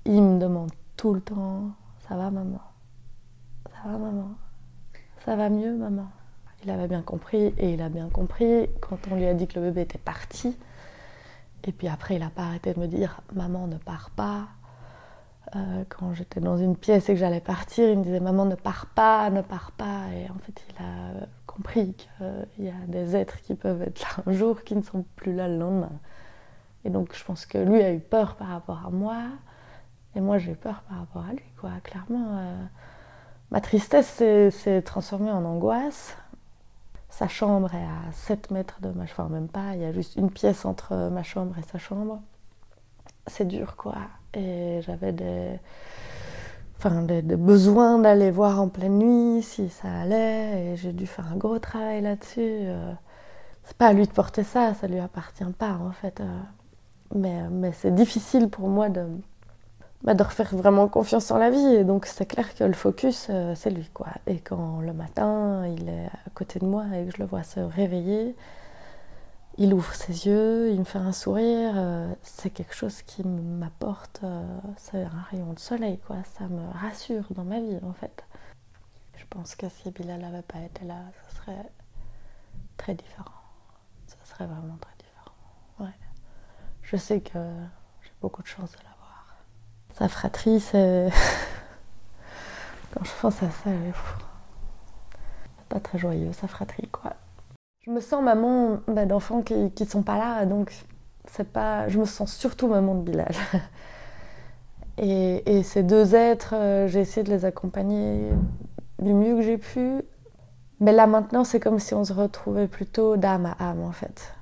Il 0.09 0.23
me 0.23 0.39
demande 0.39 0.71
tout 0.97 1.15
le 1.15 1.21
temps 1.21 1.73
Ça 2.09 2.15
va, 2.15 2.31
maman? 2.31 2.61
Ça 3.65 3.91
va, 3.91 3.99
maman? 3.99 4.31
Ça 5.25 5.35
va 5.35 5.51
mieux, 5.51 5.75
maman? 5.75 6.07
Il 6.63 6.71
avait 6.71 6.87
bien 6.87 7.03
compris 7.03 7.53
et 7.59 7.75
il 7.75 7.83
a 7.83 7.89
bien 7.89 8.09
compris 8.09 8.69
quand 8.81 8.99
on 9.11 9.17
lui 9.17 9.27
a 9.27 9.35
dit 9.35 9.49
que 9.49 9.59
le 9.59 9.67
bébé 9.67 9.81
était 9.81 9.99
parti. 9.99 10.57
Et 11.65 11.73
puis 11.73 11.89
après, 11.89 12.15
il 12.15 12.21
n'a 12.21 12.31
pas 12.31 12.43
arrêté 12.43 12.73
de 12.73 12.79
me 12.79 12.87
dire 12.87 13.21
Maman, 13.35 13.67
ne 13.67 13.79
pars 13.79 14.11
pas, 14.11 14.47
euh, 15.57 15.83
quand 15.89 16.15
j'étais 16.15 16.39
dans 16.39 16.57
une 16.57 16.77
pièce 16.77 17.09
et 17.09 17.15
que 17.15 17.19
j'allais 17.19 17.41
partir, 17.41 17.89
il 17.89 17.99
me 17.99 18.05
disait 18.05 18.21
Maman, 18.21 18.45
ne 18.45 18.55
pars 18.55 18.87
pas, 18.87 19.29
ne 19.31 19.43
pars 19.43 19.73
pas. 19.73 20.05
Et 20.15 20.31
en 20.31 20.39
fait, 20.39 20.63
il 20.71 20.85
a 20.85 21.27
compris 21.49 21.95
qu'il 21.95 22.65
y 22.65 22.69
a 22.69 22.87
des 22.87 23.17
êtres 23.17 23.41
qui 23.43 23.57
peuvent 23.57 23.83
être 23.83 24.01
là 24.03 24.23
un 24.25 24.33
jour 24.33 24.63
qui 24.63 24.77
ne 24.77 24.83
sont 24.83 25.05
plus 25.17 25.35
là 25.35 25.49
le 25.49 25.59
lendemain. 25.59 25.99
Et 26.85 26.91
donc, 26.91 27.13
je 27.13 27.25
pense 27.25 27.45
que 27.45 27.59
lui 27.59 27.83
a 27.83 27.93
eu 27.93 27.99
peur 27.99 28.37
par 28.37 28.47
rapport 28.47 28.87
à 28.87 28.91
moi, 28.91 29.25
et 30.17 30.21
moi 30.21 30.39
j'ai 30.39 30.53
eu 30.53 30.57
peur 30.57 30.83
par 30.89 30.99
rapport 30.99 31.25
à 31.29 31.33
lui, 31.33 31.45
quoi. 31.61 31.71
Clairement, 31.85 32.39
euh, 32.39 32.65
ma 33.51 33.61
tristesse 33.61 34.23
s'est 34.51 34.83
transformée 34.83 35.31
en 35.31 35.45
angoisse. 35.45 36.17
Sa 37.11 37.29
chambre 37.29 37.73
est 37.75 37.85
à 37.85 38.13
7 38.13 38.51
mètres 38.51 38.81
de 38.81 38.91
ma 38.91 39.07
chambre, 39.07 39.31
même 39.31 39.49
pas, 39.49 39.75
il 39.75 39.83
y 39.83 39.85
a 39.85 39.93
juste 39.93 40.17
une 40.17 40.31
pièce 40.31 40.65
entre 40.65 41.11
ma 41.11 41.23
chambre 41.23 41.57
et 41.59 41.63
sa 41.63 41.79
chambre. 41.79 42.21
C'est 43.27 43.47
dur, 43.47 43.77
quoi. 43.77 43.97
Et 44.35 44.81
j'avais 44.83 45.13
des, 45.13 45.59
enfin, 46.79 47.03
des, 47.03 47.23
besoins 47.23 47.99
d'aller 47.99 48.31
voir 48.31 48.61
en 48.61 48.69
pleine 48.69 48.99
nuit 48.99 49.43
si 49.43 49.69
ça 49.69 49.89
allait, 49.89 50.73
et 50.73 50.77
j'ai 50.77 50.93
dû 50.93 51.07
faire 51.07 51.27
un 51.33 51.37
gros 51.37 51.59
travail 51.59 52.03
là-dessus. 52.03 52.41
Euh. 52.41 52.93
c'est 53.65 53.77
pas 53.77 53.89
à 53.89 53.93
lui 53.93 54.07
de 54.07 54.13
porter 54.13 54.45
ça, 54.45 54.75
ça 54.75 54.87
lui 54.87 54.99
appartient 54.99 55.45
pas 55.59 55.75
en 55.75 55.93
fait. 55.93 56.21
Euh. 56.21 56.41
mais, 57.15 57.49
mais 57.51 57.73
c'est 57.73 57.95
difficile 57.95 58.49
pour 58.49 58.69
moi 58.69 58.89
de, 58.89 59.07
bah, 60.03 60.15
de 60.15 60.23
refaire 60.23 60.55
vraiment 60.55 60.89
confiance 60.89 61.31
en 61.31 61.39
la 61.39 61.51
vie. 61.51 61.75
Et 61.75 61.85
donc 61.85 62.07
c'est 62.07 62.27
clair 62.27 62.55
que 62.55 62.65
le 62.65 62.75
focus, 62.75 63.29
euh, 63.31 63.55
c'est 63.55 63.71
lui 63.71 63.89
quoi. 63.93 64.09
Et 64.27 64.41
quand 64.41 64.81
le 64.81 64.93
matin, 64.93 65.67
il 65.67 65.89
est 65.89 66.07
à 66.07 66.31
côté 66.35 66.59
de 66.59 66.67
moi 66.67 66.85
et 66.95 67.07
que 67.07 67.13
je 67.17 67.19
le 67.19 67.27
vois 67.27 67.43
se 67.43 67.61
réveiller, 67.61 68.37
il 69.59 69.73
ouvre 69.73 69.95
ses 69.95 70.27
yeux, 70.27 70.71
il 70.71 70.79
me 70.81 70.85
fait 70.85 70.99
un 70.99 71.13
sourire, 71.13 71.73
euh, 71.77 72.13
c'est 72.23 72.51
quelque 72.51 72.75
chose 72.75 73.03
qui 73.03 73.27
m'apporte, 73.27 74.21
euh, 74.23 74.45
c'est 74.77 75.03
un 75.03 75.23
rayon 75.31 75.53
de 75.55 75.59
soleil, 75.59 75.99
quoi. 76.07 76.17
Ça 76.39 76.47
me 76.47 76.71
rassure 76.73 77.25
dans 77.31 77.45
ma 77.45 77.61
vie, 77.61 77.79
en 77.83 77.95
fait. 77.95 78.25
Je 79.17 79.25
pense 79.31 79.57
que 79.57 79.69
si 79.69 79.91
Bilal 79.91 80.21
n'avait 80.21 80.43
pas 80.43 80.61
été 80.61 80.85
là, 80.85 80.97
ce 81.29 81.37
serait 81.37 81.71
très 82.77 82.95
différent. 82.95 83.33
Ce 84.07 84.31
serait 84.31 84.47
vraiment 84.47 84.77
très 84.79 84.95
différent. 84.99 85.35
Ouais. 85.81 85.97
Je 86.83 86.97
sais 86.97 87.21
que 87.21 87.39
j'ai 88.03 88.13
beaucoup 88.21 88.43
de 88.43 88.47
chance 88.47 88.73
de 88.73 88.79
l'avoir. 88.79 88.96
Sa 89.99 90.09
fratrie, 90.09 90.61
c'est. 90.61 91.09
Quand 92.95 93.05
je 93.05 93.11
pense 93.21 93.43
à 93.43 93.47
ça, 93.47 93.71
c'est 93.71 93.93
pas 95.69 95.81
très 95.81 95.99
joyeux, 95.99 96.33
sa 96.33 96.49
fratrie, 96.49 96.89
quoi. 96.89 97.15
Je 97.81 97.91
me 97.91 98.01
sens 98.01 98.23
maman 98.23 98.81
bah, 98.89 99.07
d'enfants 99.07 99.41
qui, 99.43 99.55
ne 99.55 99.87
sont 99.87 100.03
pas 100.03 100.19
là, 100.19 100.45
donc 100.45 100.73
c'est 101.27 101.51
pas. 101.51 101.89
Je 101.89 101.99
me 101.99 102.05
sens 102.05 102.35
surtout 102.35 102.69
maman 102.69 102.95
de 102.95 103.03
Bilal. 103.03 103.33
Et, 104.99 105.63
ces 105.63 105.83
deux 105.83 106.15
êtres, 106.15 106.55
euh, 106.55 106.89
j'ai 106.89 107.01
essayé 107.01 107.23
de 107.23 107.31
les 107.31 107.45
accompagner 107.45 108.31
du 109.01 109.13
mieux 109.13 109.37
que 109.37 109.43
j'ai 109.43 109.59
pu. 109.59 110.03
Mais 110.81 110.93
là 110.93 111.07
maintenant, 111.07 111.45
c'est 111.45 111.61
comme 111.61 111.79
si 111.79 111.95
on 111.95 112.05
se 112.05 112.13
retrouvait 112.13 112.67
plutôt 112.67 113.17
d'âme 113.17 113.47
à 113.47 113.71
âme 113.71 113.83
en 113.83 113.93
fait. 113.93 114.35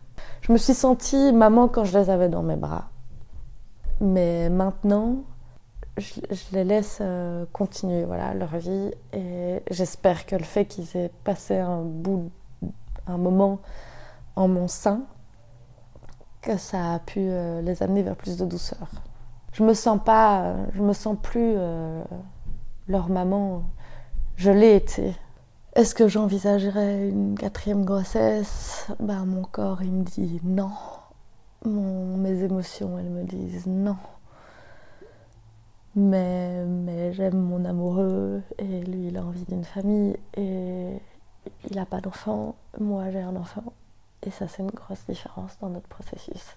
Je 0.42 0.52
me 0.52 0.58
suis 0.58 0.74
sentie 0.74 1.32
maman 1.32 1.68
quand 1.68 1.84
je 1.84 1.96
les 1.96 2.10
avais 2.10 2.28
dans 2.28 2.42
mes 2.42 2.56
bras. 2.56 2.90
Mais 4.00 4.48
maintenant, 4.48 5.18
je, 5.96 6.20
les 6.52 6.64
laisse 6.64 6.98
euh, 7.00 7.44
continuer 7.52 8.04
voilà, 8.04 8.34
leur 8.34 8.56
vie. 8.56 8.90
Et 9.12 9.62
j'espère 9.70 10.26
que 10.26 10.36
le 10.36 10.44
fait 10.44 10.64
qu'ils 10.64 10.96
aient 10.96 11.10
passé 11.24 11.56
un 11.56 11.82
bout 11.82 12.30
un 13.06 13.18
moment 13.18 13.60
en 14.34 14.48
mon 14.48 14.66
sein, 14.66 15.02
que 16.40 16.56
ça 16.56 16.94
a 16.94 16.98
pu 16.98 17.20
euh, 17.20 17.60
les 17.60 17.82
amener 17.82 18.02
vers 18.02 18.16
plus 18.16 18.36
de 18.36 18.44
douceur. 18.44 18.88
Je 19.52 19.62
me 19.62 19.74
sens 19.74 20.00
pas, 20.02 20.54
je 20.72 20.82
me 20.82 20.92
sens 20.92 21.16
plus 21.22 21.54
euh, 21.56 22.02
leur 22.88 23.08
maman. 23.08 23.62
Je 24.36 24.50
l'ai 24.50 24.74
été. 24.74 25.14
Est-ce 25.74 25.94
que 25.94 26.08
j'envisagerais 26.08 27.08
une 27.08 27.36
quatrième 27.38 27.84
grossesse? 27.84 28.88
Ben, 29.00 29.24
Mon 29.26 29.42
corps, 29.42 29.82
il 29.82 29.92
me 29.92 30.04
dit 30.04 30.40
non. 30.42 30.70
Mes 31.64 32.42
émotions, 32.42 32.98
elles 32.98 33.10
me 33.10 33.22
disent 33.24 33.66
non. 33.66 33.96
Mais, 35.96 36.64
mais 36.64 37.12
j'aime 37.12 37.38
mon 37.38 37.64
amoureux 37.64 38.42
et 38.58 38.80
lui, 38.82 39.08
il 39.08 39.16
a 39.16 39.24
envie 39.24 39.44
d'une 39.44 39.64
famille 39.64 40.16
et 40.36 40.88
il 41.70 41.76
n'a 41.76 41.86
pas 41.86 42.00
d'enfant, 42.00 42.56
moi 42.80 43.10
j'ai 43.10 43.20
un 43.20 43.36
enfant. 43.36 43.64
Et 44.26 44.30
ça, 44.30 44.48
c'est 44.48 44.62
une 44.62 44.70
grosse 44.70 45.04
différence 45.08 45.56
dans 45.60 45.68
notre 45.68 45.86
processus. 45.88 46.56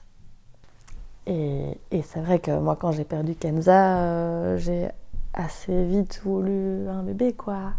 Et, 1.28 1.78
c'est 2.04 2.22
vrai 2.22 2.40
que 2.40 2.58
moi, 2.58 2.78
quand 2.78 2.94
j'ai 2.94 3.04
perdu 3.04 3.36
Kenza, 3.36 4.00
euh, 4.00 4.58
j'ai 4.58 4.88
assez 5.34 5.84
vite 5.84 6.22
voulu 6.24 6.88
un 6.88 7.04
bébé, 7.04 7.34
quoi. 7.34 7.74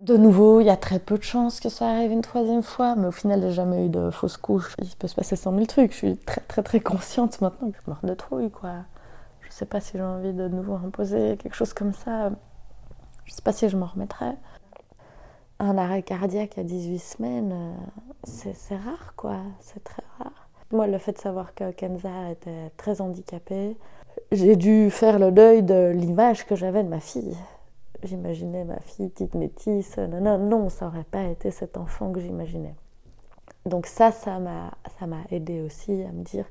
De 0.00 0.16
nouveau, 0.16 0.60
il 0.60 0.64
y 0.64 0.70
a 0.70 0.76
très 0.76 0.98
peu 0.98 1.18
de 1.18 1.22
chances 1.22 1.60
que 1.60 1.68
ça 1.68 1.88
arrive 1.88 2.10
une 2.10 2.20
troisième 2.20 2.62
fois, 2.62 2.96
mais 2.96 3.06
au 3.06 3.12
final, 3.12 3.40
j'ai 3.42 3.52
jamais 3.52 3.86
eu 3.86 3.88
de 3.88 4.10
fausse 4.10 4.36
couche. 4.36 4.74
Il 4.82 4.88
peut 4.96 5.06
se 5.08 5.14
passer 5.14 5.36
cent 5.36 5.52
mille 5.52 5.68
trucs. 5.68 5.92
Je 5.92 5.96
suis 5.96 6.16
très, 6.16 6.40
très, 6.42 6.62
très 6.62 6.80
consciente 6.80 7.40
maintenant 7.40 7.70
que 7.70 7.76
je 7.84 7.90
meurs 7.90 8.00
de 8.02 8.14
trouille, 8.14 8.50
quoi. 8.50 8.84
Je 9.58 9.64
sais 9.64 9.66
pas 9.66 9.80
si 9.80 9.96
j'ai 9.98 10.04
envie 10.04 10.32
de 10.32 10.46
nouveau 10.46 10.74
imposer 10.74 11.36
quelque 11.36 11.56
chose 11.56 11.74
comme 11.74 11.92
ça. 11.92 12.30
Je 13.24 13.32
sais 13.32 13.42
pas 13.42 13.50
si 13.50 13.68
je 13.68 13.76
m'en 13.76 13.86
remettrai 13.86 14.36
un 15.58 15.76
arrêt 15.76 16.04
cardiaque 16.04 16.58
à 16.58 16.62
18 16.62 16.98
semaines, 17.00 17.52
euh, 17.52 18.52
c'est 18.54 18.76
rare, 18.76 19.14
quoi. 19.16 19.38
C'est 19.58 19.82
très 19.82 20.04
rare. 20.20 20.48
Moi, 20.70 20.86
le 20.86 20.96
fait 20.98 21.10
de 21.10 21.18
savoir 21.18 21.56
que 21.56 21.72
Kenza 21.72 22.30
était 22.30 22.70
très 22.76 23.00
handicapée, 23.00 23.76
j'ai 24.30 24.54
dû 24.54 24.92
faire 24.92 25.18
le 25.18 25.32
deuil 25.32 25.64
de 25.64 25.90
l'image 25.92 26.46
que 26.46 26.54
j'avais 26.54 26.84
de 26.84 26.88
ma 26.88 27.00
fille. 27.00 27.36
J'imaginais 28.04 28.62
ma 28.62 28.78
fille 28.78 29.08
petite 29.08 29.34
métisse. 29.34 29.98
Non, 29.98 30.20
non, 30.20 30.38
non, 30.38 30.68
ça 30.68 30.84
n'aurait 30.84 31.02
pas 31.02 31.24
été 31.24 31.50
cet 31.50 31.76
enfant 31.76 32.12
que 32.12 32.20
j'imaginais. 32.20 32.76
Donc 33.66 33.86
ça, 33.86 34.12
ça 34.12 34.38
m'a 34.38 34.70
aidé 35.32 35.62
aussi 35.62 36.04
à 36.04 36.12
me 36.12 36.22
dire, 36.22 36.44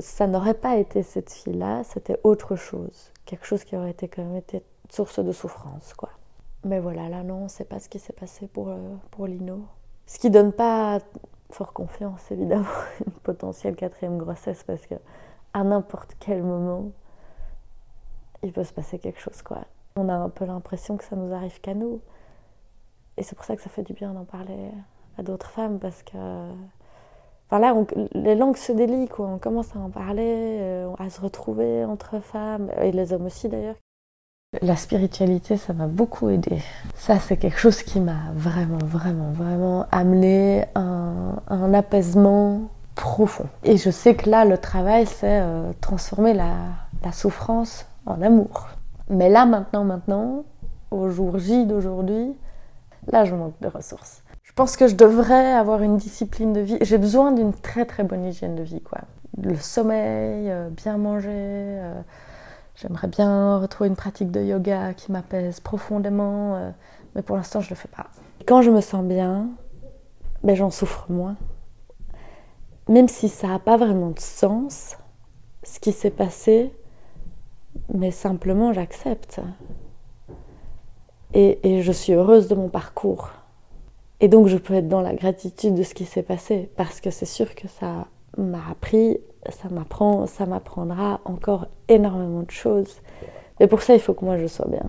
ça, 0.00 0.26
n'aurait 0.26 0.54
pas 0.54 0.76
été 0.76 1.02
cette 1.02 1.30
fille-là, 1.32 1.84
c'était 1.84 2.18
autre 2.24 2.56
chose. 2.56 3.12
Quelque 3.24 3.46
chose 3.46 3.64
qui 3.64 3.76
aurait 3.76 3.90
été 3.90 4.08
quand 4.08 4.24
même 4.24 4.42
source 4.90 5.18
de 5.18 5.32
souffrance, 5.32 5.94
quoi. 5.94 6.10
Mais 6.64 6.80
voilà, 6.80 7.08
là 7.08 7.22
non, 7.22 7.48
c'est 7.48 7.64
pas 7.64 7.78
ce 7.78 7.88
qui 7.88 7.98
s'est 7.98 8.12
passé 8.12 8.48
pour, 8.48 8.68
euh, 8.68 8.94
pour 9.10 9.26
Lino. 9.26 9.64
Ce 10.06 10.18
qui 10.18 10.30
donne 10.30 10.52
pas 10.52 10.98
fort 11.50 11.72
confiance, 11.72 12.30
évidemment, 12.30 12.66
une 13.06 13.12
potentielle 13.12 13.76
quatrième 13.76 14.18
grossesse, 14.18 14.64
parce 14.64 14.86
que 14.86 14.94
à 15.54 15.64
n'importe 15.64 16.16
quel 16.18 16.42
moment, 16.42 16.90
il 18.42 18.52
peut 18.52 18.64
se 18.64 18.72
passer 18.72 18.98
quelque 18.98 19.20
chose, 19.20 19.42
quoi. 19.42 19.64
On 19.96 20.08
a 20.08 20.14
un 20.14 20.28
peu 20.28 20.44
l'impression 20.44 20.96
que 20.96 21.04
ça 21.04 21.16
nous 21.16 21.32
arrive 21.32 21.60
qu'à 21.60 21.74
nous. 21.74 22.00
Et 23.16 23.22
c'est 23.22 23.34
pour 23.34 23.44
ça 23.44 23.56
que 23.56 23.62
ça 23.62 23.70
fait 23.70 23.82
du 23.82 23.94
bien 23.94 24.12
d'en 24.12 24.24
parler 24.24 24.70
à 25.16 25.22
d'autres 25.22 25.50
femmes, 25.50 25.78
parce 25.78 26.02
que. 26.02 26.52
Enfin 27.50 27.60
là, 27.60 27.74
les 28.12 28.34
langues 28.34 28.56
se 28.56 28.72
délient. 28.72 29.08
On 29.18 29.38
commence 29.38 29.74
à 29.74 29.78
en 29.78 29.88
parler, 29.88 30.58
euh, 30.60 30.92
à 30.98 31.08
se 31.08 31.20
retrouver 31.20 31.84
entre 31.84 32.20
femmes, 32.20 32.70
et 32.80 32.92
les 32.92 33.12
hommes 33.12 33.26
aussi 33.26 33.48
d'ailleurs. 33.48 33.76
La 34.62 34.76
spiritualité, 34.76 35.56
ça 35.56 35.72
m'a 35.72 35.86
beaucoup 35.86 36.28
aidé. 36.28 36.62
Ça, 36.94 37.18
c'est 37.18 37.36
quelque 37.36 37.58
chose 37.58 37.82
qui 37.82 38.00
m'a 38.00 38.32
vraiment, 38.34 38.78
vraiment, 38.82 39.30
vraiment 39.32 39.86
amené 39.92 40.64
un, 40.74 41.36
un 41.48 41.74
apaisement 41.74 42.62
profond. 42.94 43.46
Et 43.62 43.76
je 43.76 43.90
sais 43.90 44.14
que 44.14 44.28
là, 44.28 44.44
le 44.44 44.58
travail, 44.58 45.06
c'est 45.06 45.40
euh, 45.40 45.72
transformer 45.80 46.34
la, 46.34 46.54
la, 47.04 47.12
souffrance 47.12 47.86
en 48.06 48.20
amour. 48.22 48.68
Mais 49.08 49.28
là, 49.28 49.46
maintenant, 49.46 49.84
maintenant, 49.84 50.44
au 50.90 51.08
jour 51.10 51.38
J 51.38 51.66
d'aujourd'hui, 51.66 52.34
là, 53.06 53.24
je 53.24 53.34
manque 53.34 53.58
de 53.60 53.68
ressources. 53.68 54.22
Je 54.58 54.62
pense 54.64 54.76
que 54.76 54.88
je 54.88 54.96
devrais 54.96 55.52
avoir 55.52 55.82
une 55.82 55.98
discipline 55.98 56.52
de 56.52 56.58
vie. 56.58 56.78
J'ai 56.80 56.98
besoin 56.98 57.30
d'une 57.30 57.52
très, 57.52 57.84
très 57.84 58.02
bonne 58.02 58.24
hygiène 58.24 58.56
de 58.56 58.64
vie, 58.64 58.80
quoi. 58.80 59.02
Le 59.40 59.54
sommeil, 59.54 60.50
euh, 60.50 60.68
bien 60.68 60.98
manger. 60.98 61.30
Euh, 61.30 62.00
J'aimerais 62.74 63.06
bien 63.06 63.58
retrouver 63.58 63.86
une 63.86 63.94
pratique 63.94 64.32
de 64.32 64.42
yoga 64.42 64.94
qui 64.94 65.12
m'apaise 65.12 65.60
profondément, 65.60 66.56
euh, 66.56 66.70
mais 67.14 67.22
pour 67.22 67.36
l'instant, 67.36 67.60
je 67.60 67.66
ne 67.66 67.70
le 67.70 67.76
fais 67.76 67.86
pas. 67.86 68.08
Quand 68.48 68.60
je 68.62 68.72
me 68.72 68.80
sens 68.80 69.04
bien, 69.04 69.48
ben, 70.42 70.56
j'en 70.56 70.70
souffre 70.70 71.06
moins. 71.08 71.36
Même 72.88 73.06
si 73.06 73.28
ça 73.28 73.46
n'a 73.46 73.60
pas 73.60 73.76
vraiment 73.76 74.10
de 74.10 74.18
sens, 74.18 74.96
ce 75.62 75.78
qui 75.78 75.92
s'est 75.92 76.10
passé, 76.10 76.74
mais 77.94 78.10
simplement 78.10 78.72
j'accepte. 78.72 79.40
Et, 81.32 81.60
et, 81.62 81.82
je 81.82 81.92
suis 81.92 82.14
heureuse 82.14 82.48
de 82.48 82.56
mon 82.56 82.68
parcours. 82.68 83.30
Et 84.20 84.28
donc 84.28 84.48
je 84.48 84.56
peux 84.56 84.74
être 84.74 84.88
dans 84.88 85.00
la 85.00 85.14
gratitude 85.14 85.74
de 85.74 85.82
ce 85.82 85.94
qui 85.94 86.04
s'est 86.04 86.22
passé, 86.22 86.70
parce 86.76 87.00
que 87.00 87.10
c'est 87.10 87.26
sûr 87.26 87.54
que 87.54 87.68
ça 87.68 88.06
m'a 88.36 88.62
appris 88.70 89.18
ça 89.50 89.68
m'apprend, 89.68 90.26
ça 90.26 90.46
m'apprendra 90.46 91.20
encore 91.24 91.66
énormément 91.88 92.42
de 92.42 92.50
choses. 92.50 93.00
Mais 93.60 93.66
pour 93.66 93.82
ça, 93.82 93.94
il 93.94 94.00
faut 94.00 94.14
que 94.14 94.24
moi 94.24 94.38
je 94.38 94.46
sois 94.46 94.68
bien. 94.68 94.88